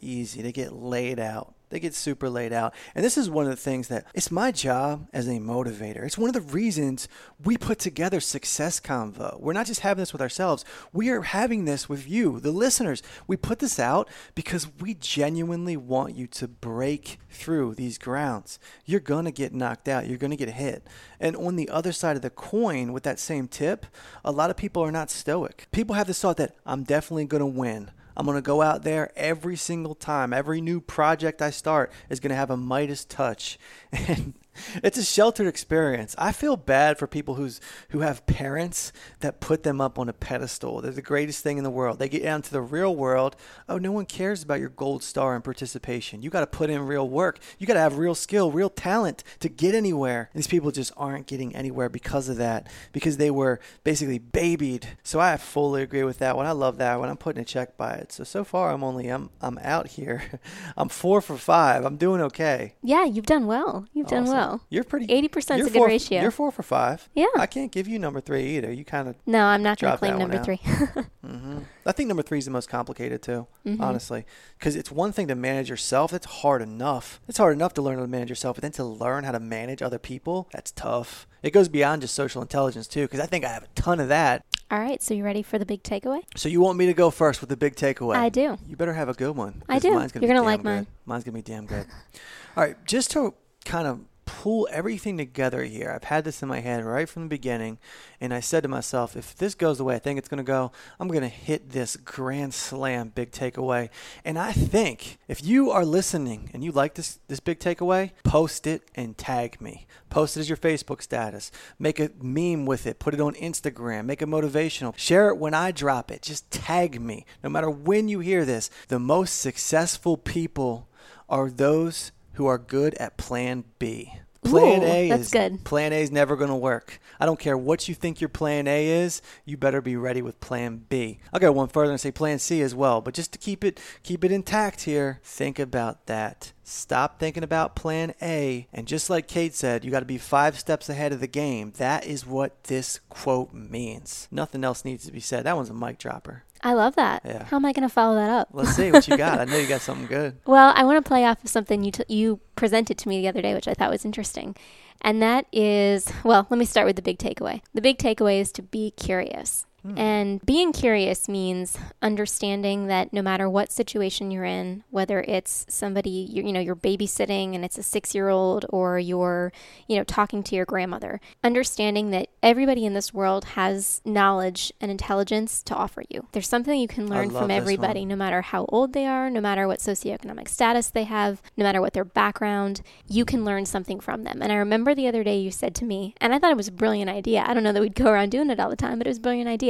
easy. 0.00 0.42
They 0.42 0.52
get 0.52 0.72
laid 0.72 1.18
out. 1.18 1.54
They 1.70 1.78
get 1.78 1.94
super 1.94 2.28
laid 2.28 2.52
out. 2.52 2.74
And 2.96 3.04
this 3.04 3.16
is 3.16 3.30
one 3.30 3.44
of 3.44 3.50
the 3.50 3.56
things 3.56 3.86
that 3.88 4.04
it's 4.12 4.32
my 4.32 4.50
job 4.50 5.08
as 5.12 5.28
a 5.28 5.38
motivator. 5.38 6.04
It's 6.04 6.18
one 6.18 6.28
of 6.28 6.34
the 6.34 6.52
reasons 6.52 7.08
we 7.42 7.56
put 7.56 7.78
together 7.78 8.18
Success 8.18 8.80
Convo. 8.80 9.40
We're 9.40 9.52
not 9.52 9.66
just 9.66 9.80
having 9.80 10.02
this 10.02 10.12
with 10.12 10.20
ourselves, 10.20 10.64
we 10.92 11.10
are 11.10 11.22
having 11.22 11.64
this 11.64 11.88
with 11.88 12.08
you, 12.08 12.40
the 12.40 12.50
listeners. 12.50 13.02
We 13.28 13.36
put 13.36 13.60
this 13.60 13.78
out 13.78 14.08
because 14.34 14.66
we 14.80 14.94
genuinely 14.94 15.76
want 15.76 16.16
you 16.16 16.26
to 16.26 16.48
break 16.48 17.20
through 17.30 17.76
these 17.76 17.98
grounds. 17.98 18.58
You're 18.84 18.98
going 18.98 19.26
to 19.26 19.30
get 19.30 19.54
knocked 19.54 19.86
out, 19.86 20.08
you're 20.08 20.18
going 20.18 20.32
to 20.32 20.36
get 20.36 20.50
hit. 20.50 20.84
And 21.20 21.36
on 21.36 21.54
the 21.54 21.68
other 21.68 21.92
side 21.92 22.16
of 22.16 22.22
the 22.22 22.30
coin, 22.30 22.92
with 22.92 23.04
that 23.04 23.20
same 23.20 23.46
tip, 23.46 23.86
a 24.24 24.32
lot 24.32 24.50
of 24.50 24.56
people 24.56 24.82
are 24.82 24.92
not 24.92 25.08
stoic. 25.08 25.68
People 25.70 25.94
have 25.94 26.08
this 26.08 26.20
thought 26.20 26.38
that 26.38 26.56
I'm 26.66 26.82
definitely 26.82 27.26
going 27.26 27.40
to 27.40 27.46
win. 27.46 27.92
I'm 28.20 28.26
going 28.26 28.36
to 28.36 28.42
go 28.42 28.60
out 28.60 28.82
there 28.82 29.10
every 29.16 29.56
single 29.56 29.94
time. 29.94 30.34
Every 30.34 30.60
new 30.60 30.82
project 30.82 31.40
I 31.40 31.48
start 31.48 31.90
is 32.10 32.20
going 32.20 32.28
to 32.28 32.36
have 32.36 32.50
a 32.50 32.56
Midas 32.56 33.06
touch. 33.06 33.58
And 34.08 34.34
it's 34.82 34.98
a 34.98 35.04
sheltered 35.04 35.46
experience. 35.46 36.14
I 36.18 36.32
feel 36.32 36.56
bad 36.56 36.98
for 36.98 37.06
people 37.06 37.34
who's 37.34 37.60
who 37.90 38.00
have 38.00 38.26
parents 38.26 38.92
that 39.20 39.40
put 39.40 39.62
them 39.62 39.80
up 39.80 39.98
on 39.98 40.08
a 40.08 40.12
pedestal. 40.12 40.80
They're 40.80 40.92
the 40.92 41.02
greatest 41.02 41.42
thing 41.42 41.58
in 41.58 41.64
the 41.64 41.70
world. 41.70 41.98
They 41.98 42.08
get 42.08 42.22
down 42.22 42.42
to 42.42 42.50
the 42.50 42.60
real 42.60 42.94
world. 42.94 43.36
Oh, 43.68 43.78
no 43.78 43.92
one 43.92 44.06
cares 44.06 44.42
about 44.42 44.60
your 44.60 44.68
gold 44.68 45.02
star 45.02 45.34
and 45.34 45.44
participation. 45.44 46.22
You 46.22 46.30
got 46.30 46.40
to 46.40 46.46
put 46.46 46.70
in 46.70 46.86
real 46.86 47.08
work. 47.08 47.38
You 47.58 47.66
got 47.66 47.74
to 47.74 47.80
have 47.80 47.98
real 47.98 48.14
skill, 48.14 48.50
real 48.50 48.70
talent 48.70 49.24
to 49.40 49.48
get 49.48 49.74
anywhere. 49.74 50.30
These 50.34 50.46
people 50.46 50.70
just 50.70 50.92
aren't 50.96 51.26
getting 51.26 51.54
anywhere 51.54 51.88
because 51.88 52.28
of 52.28 52.36
that, 52.36 52.68
because 52.92 53.16
they 53.16 53.30
were 53.30 53.60
basically 53.84 54.18
babied. 54.18 54.88
So 55.02 55.20
I 55.20 55.36
fully 55.36 55.82
agree 55.82 56.04
with 56.04 56.18
that 56.18 56.36
one. 56.36 56.46
I 56.46 56.52
love 56.52 56.78
that 56.78 56.98
one. 56.98 57.08
I'm 57.08 57.16
putting 57.16 57.42
a 57.42 57.44
check 57.44 57.76
by 57.76 57.94
it. 57.94 58.12
So 58.12 58.24
so 58.24 58.44
far 58.44 58.72
I'm 58.72 58.84
only 58.84 59.08
I'm 59.08 59.30
I'm 59.40 59.58
out 59.58 59.88
here. 59.88 60.22
I'm 60.76 60.88
four 60.88 61.20
for 61.20 61.36
five. 61.36 61.84
I'm 61.84 61.96
doing 61.96 62.20
okay. 62.22 62.74
Yeah, 62.82 63.04
you've 63.04 63.26
done 63.26 63.46
well. 63.46 63.86
You've 63.92 64.06
done 64.06 64.24
Awesome. 64.24 64.34
Well. 64.50 64.60
You're 64.68 64.84
pretty. 64.84 65.06
80% 65.06 65.36
is 65.38 65.48
you're 65.48 65.56
a 65.58 65.70
good 65.70 65.72
four, 65.74 65.86
ratio. 65.86 66.22
You're 66.22 66.30
four 66.30 66.50
for 66.50 66.62
five. 66.62 67.08
Yeah. 67.14 67.26
I 67.36 67.46
can't 67.46 67.70
give 67.72 67.86
you 67.88 67.98
number 67.98 68.20
three 68.20 68.56
either. 68.56 68.72
You 68.72 68.84
kind 68.84 69.08
of. 69.08 69.16
No, 69.26 69.44
I'm 69.44 69.62
not 69.62 69.78
going 69.78 69.92
to 69.92 69.98
claim 69.98 70.18
number 70.18 70.38
three. 70.42 70.56
hmm 71.24 71.58
I 71.86 71.92
think 71.92 72.08
number 72.08 72.22
three 72.22 72.38
is 72.38 72.44
the 72.44 72.50
most 72.50 72.68
complicated 72.68 73.20
too, 73.22 73.46
Mhm. 73.66 73.80
honestly, 73.80 74.24
because 74.58 74.76
it's 74.76 74.92
one 74.92 75.12
thing 75.12 75.26
to 75.28 75.34
manage 75.34 75.68
yourself. 75.68 76.12
That's 76.12 76.26
hard 76.26 76.62
enough. 76.62 77.20
It's 77.26 77.38
hard 77.38 77.54
enough 77.54 77.74
to 77.74 77.82
learn 77.82 77.96
how 77.96 78.02
to 78.02 78.08
manage 78.08 78.28
yourself, 78.28 78.56
but 78.56 78.62
then 78.62 78.72
to 78.72 78.84
learn 78.84 79.24
how 79.24 79.32
to 79.32 79.40
manage 79.40 79.82
other 79.82 79.98
people, 79.98 80.48
that's 80.52 80.70
tough. 80.70 81.26
It 81.42 81.50
goes 81.52 81.68
beyond 81.68 82.02
just 82.02 82.14
social 82.14 82.42
intelligence 82.42 82.86
too, 82.86 83.02
because 83.02 83.18
I 83.18 83.26
think 83.26 83.44
I 83.44 83.48
have 83.48 83.64
a 83.64 83.68
ton 83.74 83.98
of 83.98 84.08
that. 84.08 84.44
All 84.70 84.78
right, 84.78 85.02
so 85.02 85.14
you 85.14 85.24
ready 85.24 85.42
for 85.42 85.58
the 85.58 85.66
big 85.66 85.82
takeaway? 85.82 86.20
So 86.36 86.48
you 86.48 86.60
want 86.60 86.78
me 86.78 86.86
to 86.86 86.94
go 86.94 87.10
first 87.10 87.40
with 87.40 87.48
the 87.50 87.56
big 87.56 87.74
takeaway? 87.74 88.14
I 88.14 88.28
do. 88.28 88.56
You 88.68 88.76
better 88.76 88.92
have 88.94 89.08
a 89.08 89.14
good 89.14 89.34
one. 89.34 89.64
I 89.68 89.80
do. 89.80 89.92
Mine's 89.92 90.12
gonna 90.12 90.26
You're 90.26 90.34
gonna 90.36 90.46
like 90.46 90.62
damn 90.62 90.74
mine. 90.74 90.86
Mine's 91.06 91.24
gonna 91.24 91.34
be 91.34 91.42
damn 91.42 91.66
good. 91.66 91.86
All 92.56 92.62
right, 92.64 92.76
just 92.86 93.10
to 93.12 93.34
kind 93.64 93.88
of 93.88 94.00
pull 94.30 94.68
everything 94.70 95.18
together 95.18 95.64
here. 95.64 95.90
I've 95.90 96.04
had 96.04 96.24
this 96.24 96.40
in 96.40 96.48
my 96.48 96.60
head 96.60 96.84
right 96.84 97.08
from 97.08 97.24
the 97.24 97.28
beginning, 97.28 97.78
and 98.20 98.32
I 98.32 98.38
said 98.38 98.62
to 98.62 98.68
myself, 98.68 99.16
if 99.16 99.34
this 99.34 99.56
goes 99.56 99.78
the 99.78 99.84
way 99.84 99.96
I 99.96 99.98
think 99.98 100.18
it's 100.18 100.28
going 100.28 100.38
to 100.38 100.44
go, 100.44 100.70
I'm 101.00 101.08
going 101.08 101.22
to 101.22 101.28
hit 101.28 101.70
this 101.70 101.96
grand 101.96 102.54
slam 102.54 103.08
big 103.08 103.32
takeaway. 103.32 103.90
And 104.24 104.38
I 104.38 104.52
think 104.52 105.18
if 105.26 105.44
you 105.44 105.72
are 105.72 105.84
listening 105.84 106.48
and 106.54 106.62
you 106.62 106.70
like 106.70 106.94
this 106.94 107.18
this 107.26 107.40
big 107.40 107.58
takeaway, 107.58 108.12
post 108.22 108.68
it 108.68 108.82
and 108.94 109.18
tag 109.18 109.60
me. 109.60 109.86
Post 110.10 110.36
it 110.36 110.40
as 110.40 110.48
your 110.48 110.56
Facebook 110.56 111.02
status. 111.02 111.50
Make 111.78 111.98
a 111.98 112.10
meme 112.20 112.66
with 112.66 112.86
it. 112.86 113.00
Put 113.00 113.14
it 113.14 113.20
on 113.20 113.34
Instagram. 113.34 114.04
Make 114.04 114.22
it 114.22 114.28
motivational. 114.28 114.96
Share 114.96 115.28
it 115.28 115.38
when 115.38 115.54
I 115.54 115.72
drop 115.72 116.10
it. 116.10 116.22
Just 116.22 116.50
tag 116.50 117.00
me. 117.00 117.26
No 117.42 117.50
matter 117.50 117.68
when 117.68 118.08
you 118.08 118.20
hear 118.20 118.44
this, 118.44 118.70
the 118.88 119.00
most 119.00 119.40
successful 119.40 120.16
people 120.16 120.88
are 121.28 121.50
those 121.50 122.12
who 122.34 122.46
are 122.46 122.58
good 122.58 122.94
at 122.94 123.16
plan 123.16 123.64
B. 123.78 124.14
Plan 124.42 124.82
Ooh, 124.82 124.86
A 124.86 125.08
that's 125.10 125.22
is 125.24 125.30
good. 125.30 125.64
plan 125.64 125.92
A 125.92 126.00
is 126.00 126.10
never 126.10 126.34
going 126.34 126.48
to 126.48 126.56
work. 126.56 126.98
I 127.20 127.26
don't 127.26 127.38
care 127.38 127.58
what 127.58 127.88
you 127.88 127.94
think 127.94 128.22
your 128.22 128.30
plan 128.30 128.66
A 128.66 128.88
is, 128.88 129.20
you 129.44 129.58
better 129.58 129.82
be 129.82 129.96
ready 129.96 130.22
with 130.22 130.40
plan 130.40 130.86
B. 130.88 131.20
I'll 131.30 131.40
go 131.40 131.52
one 131.52 131.68
further 131.68 131.90
and 131.90 132.00
say 132.00 132.10
plan 132.10 132.38
C 132.38 132.62
as 132.62 132.74
well, 132.74 133.02
but 133.02 133.12
just 133.12 133.32
to 133.32 133.38
keep 133.38 133.62
it 133.62 133.78
keep 134.02 134.24
it 134.24 134.32
intact 134.32 134.84
here, 134.84 135.20
think 135.22 135.58
about 135.58 136.06
that. 136.06 136.52
Stop 136.64 137.18
thinking 137.20 137.44
about 137.44 137.76
plan 137.76 138.14
A 138.22 138.66
and 138.72 138.88
just 138.88 139.10
like 139.10 139.28
Kate 139.28 139.54
said, 139.54 139.84
you 139.84 139.90
got 139.90 140.00
to 140.00 140.06
be 140.06 140.16
5 140.18 140.58
steps 140.58 140.88
ahead 140.88 141.12
of 141.12 141.20
the 141.20 141.26
game. 141.26 141.74
That 141.76 142.06
is 142.06 142.24
what 142.24 142.64
this 142.64 143.00
quote 143.10 143.52
means. 143.52 144.26
Nothing 144.30 144.64
else 144.64 144.86
needs 144.86 145.04
to 145.04 145.12
be 145.12 145.20
said. 145.20 145.44
That 145.44 145.56
one's 145.56 145.70
a 145.70 145.74
mic 145.74 145.98
dropper. 145.98 146.44
I 146.62 146.74
love 146.74 146.96
that. 146.96 147.22
Yeah. 147.24 147.44
How 147.44 147.56
am 147.56 147.64
I 147.64 147.72
going 147.72 147.88
to 147.88 147.92
follow 147.92 148.14
that 148.16 148.30
up? 148.30 148.48
Let's 148.52 148.70
see 148.76 148.90
what 148.92 149.08
you 149.08 149.16
got. 149.16 149.40
I 149.40 149.44
know 149.50 149.56
you 149.56 149.66
got 149.66 149.80
something 149.80 150.06
good. 150.06 150.36
Well, 150.46 150.72
I 150.76 150.84
want 150.84 151.02
to 151.02 151.08
play 151.08 151.24
off 151.24 151.42
of 151.42 151.50
something 151.50 151.82
you 151.84 151.90
t- 151.92 152.04
you 152.08 152.40
presented 152.56 152.98
to 152.98 153.08
me 153.08 153.20
the 153.20 153.28
other 153.28 153.42
day, 153.42 153.54
which 153.54 153.68
I 153.68 153.74
thought 153.74 153.90
was 153.90 154.04
interesting, 154.04 154.56
and 155.00 155.22
that 155.22 155.46
is 155.52 156.12
well. 156.24 156.46
Let 156.50 156.58
me 156.58 156.64
start 156.66 156.86
with 156.86 156.96
the 156.96 157.02
big 157.02 157.18
takeaway. 157.18 157.62
The 157.74 157.80
big 157.80 157.98
takeaway 157.98 158.40
is 158.40 158.52
to 158.52 158.62
be 158.62 158.90
curious, 158.92 159.66
and 159.96 160.44
being 160.44 160.72
curious 160.72 161.28
means 161.28 161.78
understanding 162.02 162.86
that 162.88 163.12
no 163.12 163.22
matter 163.22 163.48
what 163.48 163.72
situation 163.72 164.30
you're 164.30 164.44
in, 164.44 164.84
whether 164.90 165.20
it's 165.22 165.66
somebody 165.68 166.10
you 166.10 166.42
you 166.42 166.52
know 166.52 166.60
you're 166.60 166.76
babysitting 166.76 167.54
and 167.54 167.64
it's 167.64 167.78
a 167.78 167.82
six 167.82 168.14
year 168.14 168.28
old, 168.28 168.66
or 168.70 168.98
you're 168.98 169.52
you 169.86 169.96
know 169.96 170.04
talking 170.04 170.42
to 170.44 170.56
your 170.56 170.64
grandmother, 170.64 171.20
understanding 171.42 172.10
that 172.10 172.28
everybody 172.42 172.84
in 172.84 172.94
this 172.94 173.14
world 173.14 173.44
has 173.44 174.00
knowledge 174.04 174.72
and 174.80 174.90
intelligence 174.90 175.62
to 175.62 175.74
offer 175.74 176.02
you. 176.08 176.26
There's 176.32 176.48
something 176.48 176.78
you 176.78 176.88
can 176.88 177.08
learn 177.08 177.30
from 177.30 177.50
everybody 177.50 178.04
no 178.04 178.16
matter 178.16 178.42
how 178.42 178.66
old 178.68 178.92
they 178.92 179.06
are, 179.06 179.30
no 179.30 179.40
matter 179.40 179.66
what 179.66 179.78
socioeconomic 179.78 180.48
status 180.48 180.90
they 180.90 181.04
have, 181.04 181.42
no 181.56 181.64
matter 181.64 181.80
what 181.80 181.92
their 181.92 182.04
background, 182.04 182.82
you 183.06 183.24
can 183.24 183.44
learn 183.44 183.66
something 183.66 184.00
from 184.00 184.24
them. 184.24 184.40
And 184.42 184.52
I 184.52 184.56
remember 184.56 184.94
the 184.94 185.06
other 185.06 185.22
day 185.24 185.38
you 185.38 185.50
said 185.50 185.74
to 185.76 185.84
me, 185.84 186.14
and 186.20 186.34
I 186.34 186.38
thought 186.38 186.50
it 186.50 186.56
was 186.56 186.68
a 186.68 186.72
brilliant 186.72 187.10
idea. 187.10 187.44
I 187.46 187.54
don't 187.54 187.62
know 187.62 187.72
that 187.72 187.80
we'd 187.80 187.94
go 187.94 188.10
around 188.10 188.30
doing 188.30 188.50
it 188.50 188.60
all 188.60 188.70
the 188.70 188.76
time, 188.76 188.98
but 188.98 189.06
it 189.06 189.10
was 189.10 189.18
a 189.18 189.22
brilliant 189.22 189.48
idea, 189.48 189.69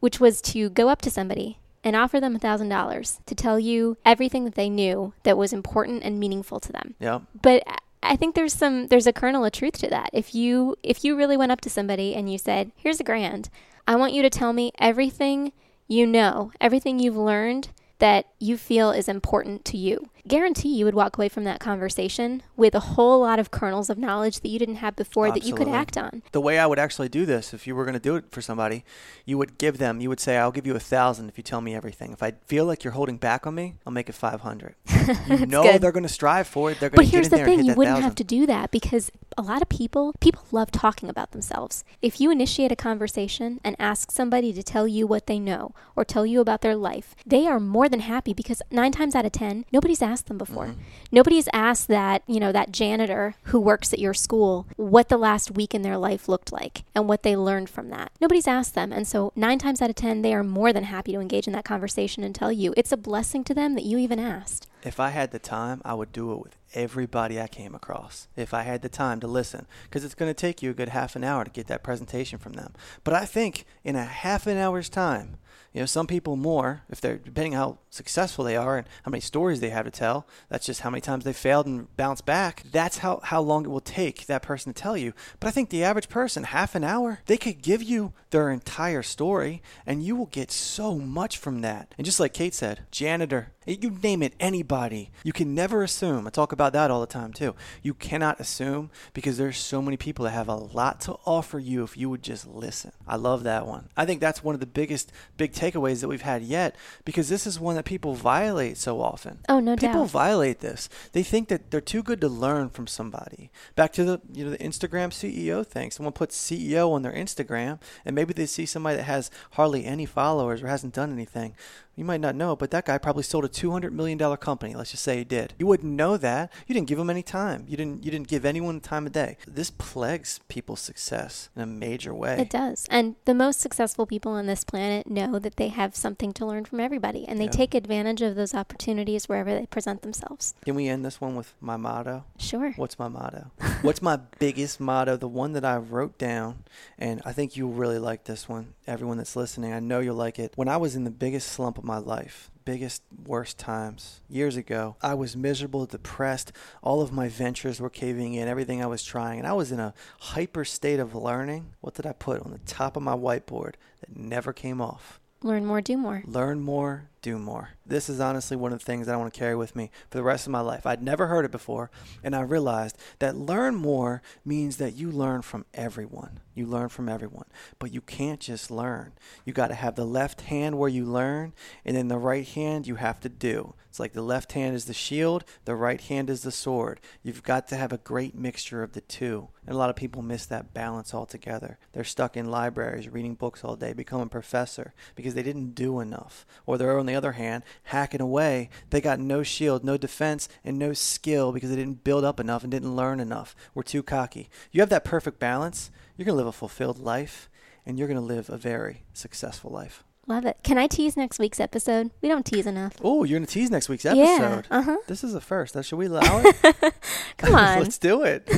which 0.00 0.20
was 0.20 0.40
to 0.42 0.68
go 0.70 0.88
up 0.88 1.00
to 1.02 1.10
somebody 1.10 1.58
and 1.84 1.96
offer 1.96 2.20
them 2.20 2.38
$1,000 2.38 3.18
to 3.26 3.34
tell 3.34 3.58
you 3.58 3.96
everything 4.04 4.44
that 4.44 4.54
they 4.54 4.68
knew 4.68 5.12
that 5.24 5.36
was 5.36 5.52
important 5.52 6.02
and 6.02 6.20
meaningful 6.20 6.60
to 6.60 6.72
them. 6.72 6.94
Yeah. 7.00 7.20
But 7.40 7.64
I 8.02 8.16
think 8.16 8.34
there's 8.34 8.52
some 8.52 8.88
there's 8.88 9.06
a 9.06 9.12
kernel 9.12 9.44
of 9.44 9.52
truth 9.52 9.78
to 9.78 9.88
that. 9.88 10.10
If 10.12 10.34
you 10.34 10.76
if 10.82 11.04
you 11.04 11.16
really 11.16 11.36
went 11.36 11.52
up 11.52 11.60
to 11.62 11.70
somebody 11.70 12.14
and 12.14 12.30
you 12.30 12.36
said, 12.36 12.72
"Here's 12.76 13.00
a 13.00 13.04
grand. 13.04 13.48
I 13.86 13.96
want 13.96 14.12
you 14.12 14.22
to 14.22 14.30
tell 14.30 14.52
me 14.52 14.72
everything 14.78 15.52
you 15.88 16.06
know, 16.06 16.52
everything 16.60 16.98
you've 16.98 17.16
learned 17.16 17.68
that 17.98 18.26
you 18.38 18.56
feel 18.56 18.90
is 18.90 19.08
important 19.08 19.64
to 19.66 19.76
you." 19.76 20.08
Guarantee 20.28 20.68
you 20.76 20.84
would 20.84 20.94
walk 20.94 21.18
away 21.18 21.28
from 21.28 21.42
that 21.44 21.58
conversation 21.58 22.44
with 22.56 22.76
a 22.76 22.80
whole 22.80 23.20
lot 23.20 23.40
of 23.40 23.50
kernels 23.50 23.90
of 23.90 23.98
knowledge 23.98 24.40
that 24.40 24.48
you 24.48 24.58
didn't 24.58 24.76
have 24.76 24.94
before 24.94 25.26
Absolutely. 25.26 25.40
that 25.40 25.60
you 25.60 25.64
could 25.64 25.74
act 25.74 25.98
on. 25.98 26.22
The 26.30 26.40
way 26.40 26.60
I 26.60 26.66
would 26.66 26.78
actually 26.78 27.08
do 27.08 27.26
this, 27.26 27.52
if 27.52 27.66
you 27.66 27.74
were 27.74 27.84
going 27.84 27.94
to 27.94 28.00
do 28.00 28.14
it 28.14 28.26
for 28.30 28.40
somebody, 28.40 28.84
you 29.26 29.36
would 29.36 29.58
give 29.58 29.78
them, 29.78 30.00
you 30.00 30.08
would 30.08 30.20
say, 30.20 30.36
"I'll 30.36 30.52
give 30.52 30.64
you 30.64 30.76
a 30.76 30.80
thousand 30.80 31.28
if 31.28 31.36
you 31.36 31.42
tell 31.42 31.60
me 31.60 31.74
everything. 31.74 32.12
If 32.12 32.22
I 32.22 32.34
feel 32.46 32.64
like 32.66 32.84
you're 32.84 32.92
holding 32.92 33.16
back 33.16 33.48
on 33.48 33.56
me, 33.56 33.74
I'll 33.84 33.92
make 33.92 34.08
it 34.08 34.14
five 34.14 34.42
hundred. 34.42 34.76
you 35.26 35.46
know 35.46 35.64
good. 35.64 35.80
they're 35.80 35.90
going 35.90 36.04
to 36.04 36.08
strive 36.08 36.46
for 36.46 36.70
it. 36.70 36.78
They're 36.78 36.90
going 36.90 37.04
to 37.04 37.10
get 37.10 37.24
in 37.24 37.30
there. 37.30 37.30
But 37.30 37.38
here's 37.38 37.56
the 37.56 37.56
thing: 37.56 37.66
you 37.66 37.74
wouldn't 37.74 37.98
have 37.98 38.14
to 38.14 38.24
do 38.24 38.46
that 38.46 38.70
because 38.70 39.10
a 39.36 39.42
lot 39.42 39.62
of 39.62 39.68
people, 39.68 40.14
people 40.20 40.44
love 40.52 40.70
talking 40.70 41.08
about 41.08 41.32
themselves. 41.32 41.84
If 42.00 42.20
you 42.20 42.30
initiate 42.30 42.70
a 42.70 42.76
conversation 42.76 43.60
and 43.64 43.74
ask 43.78 44.10
somebody 44.10 44.52
to 44.52 44.62
tell 44.62 44.86
you 44.86 45.06
what 45.06 45.26
they 45.26 45.38
know 45.38 45.74
or 45.96 46.04
tell 46.04 46.26
you 46.26 46.40
about 46.40 46.60
their 46.60 46.76
life, 46.76 47.16
they 47.26 47.46
are 47.46 47.58
more 47.58 47.88
than 47.88 48.00
happy 48.00 48.34
because 48.34 48.62
nine 48.70 48.92
times 48.92 49.14
out 49.14 49.26
of 49.26 49.32
ten, 49.32 49.64
nobody's 49.72 50.02
asked 50.12 50.26
them 50.26 50.38
before. 50.38 50.66
Mm-hmm. 50.66 50.80
Nobody's 51.10 51.48
asked 51.52 51.88
that, 51.88 52.22
you 52.26 52.38
know, 52.38 52.52
that 52.52 52.70
janitor 52.70 53.34
who 53.44 53.58
works 53.58 53.92
at 53.92 53.98
your 53.98 54.14
school 54.14 54.66
what 54.76 55.08
the 55.08 55.16
last 55.16 55.50
week 55.50 55.74
in 55.74 55.82
their 55.82 55.98
life 55.98 56.28
looked 56.28 56.52
like 56.52 56.84
and 56.94 57.08
what 57.08 57.22
they 57.22 57.36
learned 57.36 57.70
from 57.70 57.88
that. 57.90 58.12
Nobody's 58.20 58.46
asked 58.46 58.74
them. 58.74 58.92
And 58.92 59.06
so, 59.06 59.32
nine 59.34 59.58
times 59.58 59.80
out 59.80 59.90
of 59.90 59.96
10, 59.96 60.22
they 60.22 60.34
are 60.34 60.44
more 60.44 60.72
than 60.72 60.84
happy 60.84 61.12
to 61.12 61.20
engage 61.20 61.46
in 61.46 61.52
that 61.54 61.64
conversation 61.64 62.22
and 62.22 62.34
tell 62.34 62.52
you. 62.52 62.74
It's 62.76 62.92
a 62.92 62.96
blessing 62.96 63.42
to 63.44 63.54
them 63.54 63.74
that 63.74 63.84
you 63.84 63.98
even 63.98 64.18
asked. 64.18 64.68
If 64.84 64.98
I 64.98 65.10
had 65.10 65.30
the 65.30 65.38
time, 65.38 65.80
I 65.84 65.94
would 65.94 66.12
do 66.12 66.32
it 66.32 66.40
with 66.42 66.56
everybody 66.74 67.40
I 67.40 67.46
came 67.46 67.74
across. 67.74 68.28
If 68.36 68.52
I 68.52 68.62
had 68.62 68.82
the 68.82 68.88
time 68.88 69.20
to 69.20 69.26
listen, 69.26 69.66
because 69.84 70.04
it's 70.04 70.14
going 70.14 70.30
to 70.30 70.34
take 70.34 70.62
you 70.62 70.70
a 70.70 70.74
good 70.74 70.88
half 70.88 71.14
an 71.14 71.24
hour 71.24 71.44
to 71.44 71.50
get 71.50 71.68
that 71.68 71.82
presentation 71.82 72.38
from 72.38 72.54
them. 72.54 72.72
But 73.04 73.14
I 73.14 73.24
think 73.24 73.64
in 73.84 73.96
a 73.96 74.04
half 74.04 74.46
an 74.46 74.56
hour's 74.56 74.88
time, 74.88 75.38
you 75.72 75.80
know, 75.80 75.86
some 75.86 76.06
people 76.06 76.36
more, 76.36 76.82
if 76.90 77.00
they're 77.00 77.16
depending 77.16 77.52
how 77.52 77.78
successful 77.88 78.44
they 78.44 78.56
are 78.56 78.76
and 78.76 78.86
how 79.04 79.10
many 79.10 79.22
stories 79.22 79.60
they 79.60 79.70
have 79.70 79.86
to 79.86 79.90
tell. 79.90 80.26
That's 80.50 80.66
just 80.66 80.80
how 80.80 80.90
many 80.90 81.00
times 81.00 81.24
they 81.24 81.32
failed 81.32 81.66
and 81.66 81.94
bounced 81.96 82.26
back. 82.26 82.62
That's 82.70 82.98
how, 82.98 83.20
how 83.24 83.40
long 83.40 83.64
it 83.64 83.70
will 83.70 83.80
take 83.80 84.26
that 84.26 84.42
person 84.42 84.72
to 84.72 84.82
tell 84.82 84.96
you. 84.96 85.14
But 85.40 85.48
I 85.48 85.50
think 85.50 85.70
the 85.70 85.84
average 85.84 86.10
person, 86.10 86.44
half 86.44 86.74
an 86.74 86.84
hour, 86.84 87.20
they 87.24 87.38
could 87.38 87.62
give 87.62 87.82
you 87.82 88.12
their 88.30 88.50
entire 88.50 89.02
story 89.02 89.62
and 89.86 90.02
you 90.02 90.14
will 90.14 90.26
get 90.26 90.50
so 90.50 90.98
much 90.98 91.38
from 91.38 91.62
that. 91.62 91.94
And 91.96 92.04
just 92.04 92.20
like 92.20 92.34
Kate 92.34 92.54
said, 92.54 92.80
janitor, 92.90 93.52
you 93.66 93.90
name 94.02 94.22
it, 94.22 94.34
anybody. 94.40 95.10
You 95.22 95.32
can 95.32 95.54
never 95.54 95.82
assume. 95.82 96.26
I 96.26 96.30
talk 96.30 96.52
about 96.52 96.72
that 96.72 96.90
all 96.90 97.00
the 97.00 97.06
time 97.06 97.32
too. 97.32 97.54
You 97.82 97.94
cannot 97.94 98.40
assume 98.40 98.90
because 99.14 99.38
there's 99.38 99.58
so 99.58 99.80
many 99.80 99.96
people 99.96 100.24
that 100.24 100.32
have 100.32 100.48
a 100.48 100.54
lot 100.54 101.00
to 101.02 101.16
offer 101.24 101.58
you 101.58 101.82
if 101.82 101.96
you 101.96 102.10
would 102.10 102.22
just 102.22 102.46
listen. 102.46 102.92
I 103.06 103.16
love 103.16 103.44
that 103.44 103.66
one. 103.66 103.88
I 103.96 104.04
think 104.04 104.20
that's 104.20 104.42
one 104.42 104.54
of 104.54 104.60
the 104.60 104.66
biggest 104.66 105.12
big 105.36 105.52
takeaways 105.52 106.00
that 106.00 106.08
we've 106.08 106.22
had 106.22 106.42
yet 106.42 106.76
because 107.04 107.28
this 107.28 107.46
is 107.46 107.60
one 107.60 107.76
that 107.76 107.84
people 107.84 108.14
violate 108.14 108.76
so 108.76 109.00
often. 109.00 109.38
Oh, 109.48 109.60
no 109.60 109.76
people 109.76 109.88
doubt. 109.88 109.92
People 109.92 110.06
violate 110.06 110.60
this. 110.60 110.88
They 111.12 111.22
think 111.22 111.48
that 111.48 111.70
they're 111.70 111.80
too 111.80 112.02
good 112.02 112.20
to 112.20 112.28
learn 112.28 112.68
from 112.68 112.86
somebody. 112.86 113.50
Back 113.76 113.92
to 113.94 114.04
the 114.04 114.20
you 114.32 114.44
know 114.44 114.50
the 114.50 114.58
Instagram 114.58 115.10
CEO 115.10 115.66
thing. 115.66 115.90
Someone 115.90 116.12
puts 116.12 116.36
CEO 116.36 116.90
on 116.90 117.02
their 117.02 117.12
Instagram 117.12 117.80
and 118.04 118.14
maybe 118.14 118.32
they 118.32 118.46
see 118.46 118.66
somebody 118.66 118.96
that 118.96 119.04
has 119.04 119.30
hardly 119.52 119.84
any 119.84 120.06
followers 120.06 120.62
or 120.62 120.68
hasn't 120.68 120.94
done 120.94 121.12
anything 121.12 121.54
you 121.94 122.04
might 122.04 122.20
not 122.20 122.34
know, 122.34 122.56
but 122.56 122.70
that 122.70 122.86
guy 122.86 122.98
probably 122.98 123.22
sold 123.22 123.44
a 123.44 123.48
$200 123.48 123.92
million 123.92 124.18
company. 124.36 124.74
Let's 124.74 124.92
just 124.92 125.02
say 125.02 125.18
he 125.18 125.24
did. 125.24 125.54
You 125.58 125.66
wouldn't 125.66 125.92
know 125.92 126.16
that. 126.16 126.52
You 126.66 126.74
didn't 126.74 126.88
give 126.88 126.98
him 126.98 127.10
any 127.10 127.22
time. 127.22 127.66
You 127.68 127.76
didn't, 127.76 128.04
you 128.04 128.10
didn't 128.10 128.28
give 128.28 128.44
anyone 128.44 128.80
time 128.80 129.06
of 129.06 129.12
day. 129.12 129.36
This 129.46 129.70
plagues 129.70 130.40
people's 130.48 130.80
success 130.80 131.50
in 131.54 131.62
a 131.62 131.66
major 131.66 132.14
way. 132.14 132.40
It 132.40 132.50
does. 132.50 132.86
And 132.90 133.16
the 133.26 133.34
most 133.34 133.60
successful 133.60 134.06
people 134.06 134.32
on 134.32 134.46
this 134.46 134.64
planet 134.64 135.08
know 135.08 135.38
that 135.38 135.56
they 135.56 135.68
have 135.68 135.94
something 135.94 136.32
to 136.34 136.46
learn 136.46 136.64
from 136.64 136.80
everybody 136.80 137.26
and 137.26 137.38
they 137.38 137.44
yeah. 137.44 137.50
take 137.50 137.74
advantage 137.74 138.22
of 138.22 138.36
those 138.36 138.54
opportunities 138.54 139.28
wherever 139.28 139.54
they 139.54 139.66
present 139.66 140.02
themselves. 140.02 140.54
Can 140.64 140.74
we 140.74 140.88
end 140.88 141.04
this 141.04 141.20
one 141.20 141.36
with 141.36 141.52
my 141.60 141.76
motto? 141.76 142.24
Sure. 142.38 142.72
What's 142.76 142.98
my 142.98 143.08
motto? 143.08 143.50
What's 143.82 144.00
my 144.00 144.16
biggest 144.38 144.80
motto? 144.80 145.16
The 145.16 145.28
one 145.28 145.52
that 145.52 145.64
I 145.64 145.76
wrote 145.76 146.16
down, 146.16 146.64
and 146.98 147.20
I 147.24 147.32
think 147.32 147.56
you'll 147.56 147.72
really 147.72 147.98
like 147.98 148.24
this 148.24 148.48
one. 148.48 148.74
Everyone 148.86 149.18
that's 149.18 149.36
listening, 149.36 149.72
I 149.72 149.80
know 149.80 150.00
you'll 150.00 150.16
like 150.16 150.38
it. 150.38 150.52
When 150.56 150.68
I 150.68 150.76
was 150.78 150.96
in 150.96 151.04
the 151.04 151.10
biggest 151.10 151.48
slump 151.52 151.81
of 151.82 151.86
my 151.86 151.98
life, 151.98 152.50
biggest, 152.64 153.02
worst 153.26 153.58
times. 153.58 154.20
Years 154.28 154.56
ago, 154.56 154.96
I 155.02 155.14
was 155.14 155.36
miserable, 155.36 155.84
depressed. 155.84 156.52
All 156.82 157.02
of 157.02 157.12
my 157.12 157.28
ventures 157.28 157.80
were 157.80 157.90
caving 157.90 158.34
in, 158.34 158.48
everything 158.48 158.82
I 158.82 158.86
was 158.86 159.02
trying, 159.02 159.40
and 159.40 159.48
I 159.48 159.52
was 159.52 159.72
in 159.72 159.80
a 159.80 159.94
hyper 160.20 160.64
state 160.64 161.00
of 161.00 161.14
learning. 161.14 161.74
What 161.80 161.94
did 161.94 162.06
I 162.06 162.12
put 162.12 162.40
on 162.40 162.52
the 162.52 162.58
top 162.58 162.96
of 162.96 163.02
my 163.02 163.16
whiteboard 163.16 163.74
that 164.00 164.16
never 164.16 164.52
came 164.52 164.80
off? 164.80 165.20
Learn 165.42 165.66
more, 165.66 165.80
do 165.80 165.96
more. 165.96 166.22
Learn 166.24 166.60
more, 166.60 167.08
do 167.22 167.38
more. 167.38 167.70
This 167.86 168.08
is 168.08 168.20
honestly 168.20 168.56
one 168.56 168.72
of 168.72 168.80
the 168.80 168.84
things 168.84 169.06
that 169.06 169.14
I 169.14 169.16
want 169.16 169.32
to 169.32 169.38
carry 169.38 169.56
with 169.56 169.74
me 169.74 169.90
for 170.10 170.18
the 170.18 170.24
rest 170.24 170.46
of 170.46 170.52
my 170.52 170.60
life. 170.60 170.84
I'd 170.84 171.02
never 171.02 171.28
heard 171.28 171.44
it 171.44 171.50
before, 171.50 171.90
and 172.22 172.34
I 172.34 172.40
realized 172.40 172.98
that 173.20 173.36
learn 173.36 173.76
more 173.76 174.22
means 174.44 174.76
that 174.76 174.94
you 174.94 175.10
learn 175.10 175.42
from 175.42 175.64
everyone. 175.72 176.40
You 176.54 176.66
learn 176.66 176.90
from 176.90 177.08
everyone, 177.08 177.46
but 177.78 177.92
you 177.92 178.00
can't 178.00 178.40
just 178.40 178.70
learn. 178.70 179.12
You 179.44 179.52
got 179.52 179.68
to 179.68 179.74
have 179.74 179.94
the 179.94 180.04
left 180.04 180.42
hand 180.42 180.78
where 180.78 180.88
you 180.88 181.04
learn, 181.04 181.54
and 181.84 181.96
then 181.96 182.08
the 182.08 182.18
right 182.18 182.46
hand 182.46 182.86
you 182.86 182.96
have 182.96 183.20
to 183.20 183.28
do. 183.28 183.74
It's 183.92 184.00
like 184.00 184.14
the 184.14 184.22
left 184.22 184.52
hand 184.52 184.74
is 184.74 184.86
the 184.86 184.94
shield, 184.94 185.44
the 185.66 185.76
right 185.76 186.00
hand 186.00 186.30
is 186.30 186.42
the 186.42 186.50
sword. 186.50 186.98
You've 187.22 187.42
got 187.42 187.68
to 187.68 187.76
have 187.76 187.92
a 187.92 187.98
great 187.98 188.34
mixture 188.34 188.82
of 188.82 188.92
the 188.92 189.02
two. 189.02 189.48
And 189.66 189.74
a 189.74 189.78
lot 189.78 189.90
of 189.90 189.96
people 189.96 190.22
miss 190.22 190.46
that 190.46 190.72
balance 190.72 191.12
altogether. 191.12 191.78
They're 191.92 192.02
stuck 192.02 192.34
in 192.34 192.50
libraries 192.50 193.10
reading 193.10 193.34
books 193.34 193.62
all 193.62 193.76
day, 193.76 193.92
becoming 193.92 194.26
a 194.26 194.30
professor 194.30 194.94
because 195.14 195.34
they 195.34 195.42
didn't 195.42 195.74
do 195.74 196.00
enough. 196.00 196.46
Or 196.64 196.78
they're 196.78 196.98
on 196.98 197.04
the 197.12 197.18
other 197.18 197.32
hand, 197.32 197.62
hacking 197.84 198.20
away. 198.20 198.70
They 198.90 199.00
got 199.00 199.20
no 199.20 199.42
shield, 199.42 199.84
no 199.84 199.96
defense, 199.96 200.48
and 200.64 200.78
no 200.78 200.92
skill 200.94 201.52
because 201.52 201.70
they 201.70 201.76
didn't 201.76 202.04
build 202.04 202.24
up 202.24 202.40
enough 202.40 202.62
and 202.62 202.70
didn't 202.70 202.96
learn 202.96 203.20
enough. 203.20 203.54
We're 203.74 203.82
too 203.82 204.02
cocky. 204.02 204.48
You 204.70 204.80
have 204.80 204.88
that 204.88 205.04
perfect 205.04 205.38
balance, 205.38 205.90
you're 206.16 206.24
going 206.24 206.34
to 206.34 206.38
live 206.38 206.46
a 206.46 206.52
fulfilled 206.52 206.98
life 206.98 207.48
and 207.84 207.98
you're 207.98 208.08
going 208.08 208.20
to 208.20 208.24
live 208.24 208.48
a 208.48 208.56
very 208.56 209.02
successful 209.12 209.70
life. 209.70 210.04
Love 210.28 210.46
it. 210.46 210.56
Can 210.62 210.78
I 210.78 210.86
tease 210.86 211.16
next 211.16 211.40
week's 211.40 211.58
episode? 211.58 212.12
We 212.22 212.28
don't 212.28 212.46
tease 212.46 212.66
enough. 212.66 212.94
Oh, 213.02 213.24
you're 213.24 213.40
going 213.40 213.46
to 213.46 213.52
tease 213.52 213.72
next 213.72 213.88
week's 213.88 214.04
episode. 214.04 214.66
Yeah. 214.70 214.78
Uh-huh. 214.78 214.98
This 215.08 215.24
is 215.24 215.34
a 215.34 215.40
first. 215.40 215.74
Should 215.84 215.96
we 215.96 216.06
allow 216.06 216.40
it? 216.44 216.56
Come 217.38 217.54
on. 217.56 217.80
Let's 217.80 217.98
do 217.98 218.22
it. 218.22 218.48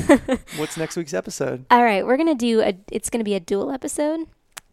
What's 0.56 0.76
next 0.76 0.96
week's 0.96 1.14
episode? 1.14 1.64
All 1.70 1.82
right. 1.82 2.06
We're 2.06 2.18
going 2.18 2.28
to 2.28 2.34
do 2.34 2.60
a, 2.60 2.74
it's 2.92 3.08
going 3.08 3.20
to 3.20 3.24
be 3.24 3.34
a 3.34 3.40
dual 3.40 3.72
episode 3.72 4.26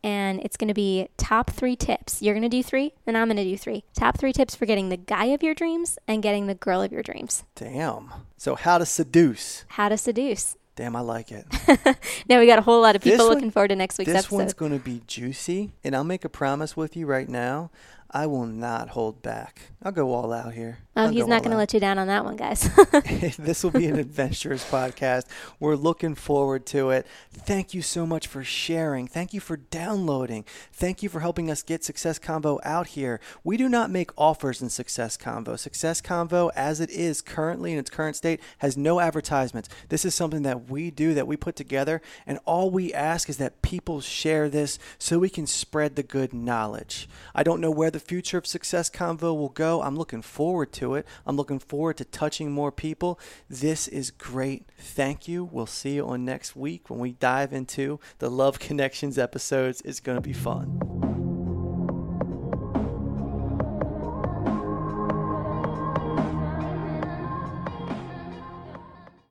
and 0.04 0.40
it's 0.42 0.58
going 0.58 0.68
to 0.68 0.74
be 0.74 1.10
top 1.18 1.50
three 1.52 1.76
tips. 1.76 2.22
You're 2.22 2.34
going 2.34 2.44
to 2.44 2.50
do 2.50 2.64
three, 2.64 2.94
and 3.06 3.18
I'm 3.18 3.28
going 3.28 3.38
to 3.38 3.44
do 3.44 3.58
three. 3.58 3.84
Top 3.94 4.18
three 4.18 4.34
tips 4.34 4.56
for 4.56 4.66
getting 4.66 4.90
the 4.90 4.98
guy 4.98 5.26
of 5.26 5.44
your 5.44 5.54
dreams 5.54 6.00
and 6.08 6.24
getting 6.24 6.48
the 6.48 6.56
girl 6.56 6.82
of 6.82 6.92
your 6.92 7.04
dreams. 7.04 7.44
Damn. 7.56 8.12
So, 8.38 8.56
how 8.56 8.78
to 8.78 8.86
seduce. 8.86 9.66
How 9.70 9.90
to 9.90 9.98
seduce. 9.98 10.58
Damn, 10.76 10.96
I 10.96 11.02
like 11.02 11.32
it. 11.32 11.46
now 12.30 12.40
we 12.40 12.48
got 12.48 12.58
a 12.58 12.62
whole 12.62 12.82
lot 12.82 12.96
of 12.96 13.02
people 13.02 13.28
looking 13.28 13.52
forward 13.52 13.68
to 13.68 13.76
next 13.76 13.98
week's 13.98 14.08
this 14.08 14.26
episode. 14.26 14.38
This 14.38 14.40
one's 14.46 14.54
going 14.54 14.72
to 14.72 14.80
be 14.80 15.02
juicy, 15.06 15.74
and 15.84 15.96
I'll 15.96 16.06
make 16.06 16.26
a 16.26 16.30
promise 16.30 16.78
with 16.78 16.96
you 16.96 17.06
right 17.06 17.28
now. 17.28 17.72
I 18.10 18.26
will 18.26 18.46
not 18.46 18.90
hold 18.90 19.22
back. 19.22 19.62
I'll 19.84 19.92
go 19.92 20.14
all 20.14 20.34
out 20.34 20.54
here. 20.54 20.80
Oh, 20.94 21.08
he's 21.08 21.26
not 21.26 21.42
going 21.42 21.52
to 21.52 21.58
let 21.58 21.74
you 21.74 21.80
down 21.80 21.98
on 21.98 22.08
that 22.08 22.26
one, 22.26 22.36
guys. 22.36 22.70
this 23.40 23.64
will 23.64 23.72
be 23.72 23.88
an 23.88 23.98
adventurous 23.98 24.70
podcast. 24.70 25.24
We're 25.58 25.76
looking 25.76 26.16
forward 26.16 26.66
to 26.68 26.90
it. 26.90 27.08
Thank 27.32 27.74
you 27.74 27.82
so 27.82 28.06
much 28.06 28.28
for 28.28 28.44
sharing. 28.44 29.08
Thank 29.08 29.34
you 29.34 29.40
for 29.40 29.56
downloading. 29.56 30.44
Thank 30.74 31.02
you 31.02 31.08
for 31.08 31.22
helping 31.22 31.50
us 31.50 31.64
get 31.64 31.86
Success 31.86 32.20
Convo 32.20 32.60
out 32.64 32.88
here. 32.88 33.22
We 33.42 33.56
do 33.56 33.70
not 33.70 33.90
make 33.90 34.12
offers 34.18 34.62
in 34.62 34.70
Success 34.70 35.16
Convo. 35.16 35.58
Success 35.58 36.02
Convo, 36.02 36.52
as 36.58 36.82
it 36.82 36.90
is 36.90 37.22
currently 37.22 37.72
in 37.72 37.80
its 37.80 37.90
current 37.90 38.18
state, 38.18 38.42
has 38.58 38.76
no 38.76 39.00
advertisements. 39.00 39.70
This 39.88 40.04
is 40.04 40.14
something 40.14 40.42
that 40.42 40.70
we 40.70 40.92
do, 40.92 41.14
that 41.14 41.28
we 41.28 41.38
put 41.38 41.56
together, 41.56 42.02
and 42.28 42.38
all 42.44 42.70
we 42.70 42.94
ask 42.94 43.30
is 43.30 43.38
that 43.38 43.62
people 43.62 44.02
share 44.02 44.50
this 44.50 44.78
so 44.98 45.20
we 45.20 45.30
can 45.30 45.48
spread 45.48 45.96
the 45.96 46.04
good 46.04 46.34
knowledge. 46.34 47.08
I 47.34 47.44
don't 47.44 47.62
know 47.62 47.72
where 47.72 47.92
the 47.92 48.00
future 48.00 48.38
of 48.38 48.46
Success 48.46 48.90
Convo 48.90 49.34
will 49.34 49.50
go. 49.50 49.82
I'm 49.82 49.96
looking 49.96 50.22
forward 50.22 50.74
to 50.82 50.96
it. 50.96 51.06
I'm 51.26 51.38
looking 51.38 51.60
forward 51.60 51.98
to 51.98 52.06
touching 52.06 52.52
more 52.52 52.72
people. 52.72 53.20
This 53.50 53.88
is 53.88 54.10
great. 54.12 54.66
Thank 54.78 55.28
you. 55.28 55.44
We'll 55.46 55.68
see 55.68 55.96
you 55.96 56.08
on 56.08 56.26
next 56.26 56.56
week 56.56 56.90
when 56.90 57.00
we 57.00 57.14
dive 57.14 57.54
into 57.54 58.00
the 58.20 58.30
Love 58.30 58.60
Connections 58.60 59.18
episodes. 59.18 59.82
It's 59.86 60.00
going 60.00 60.18
to 60.18 60.22
be 60.22 60.34
fun. 60.34 61.11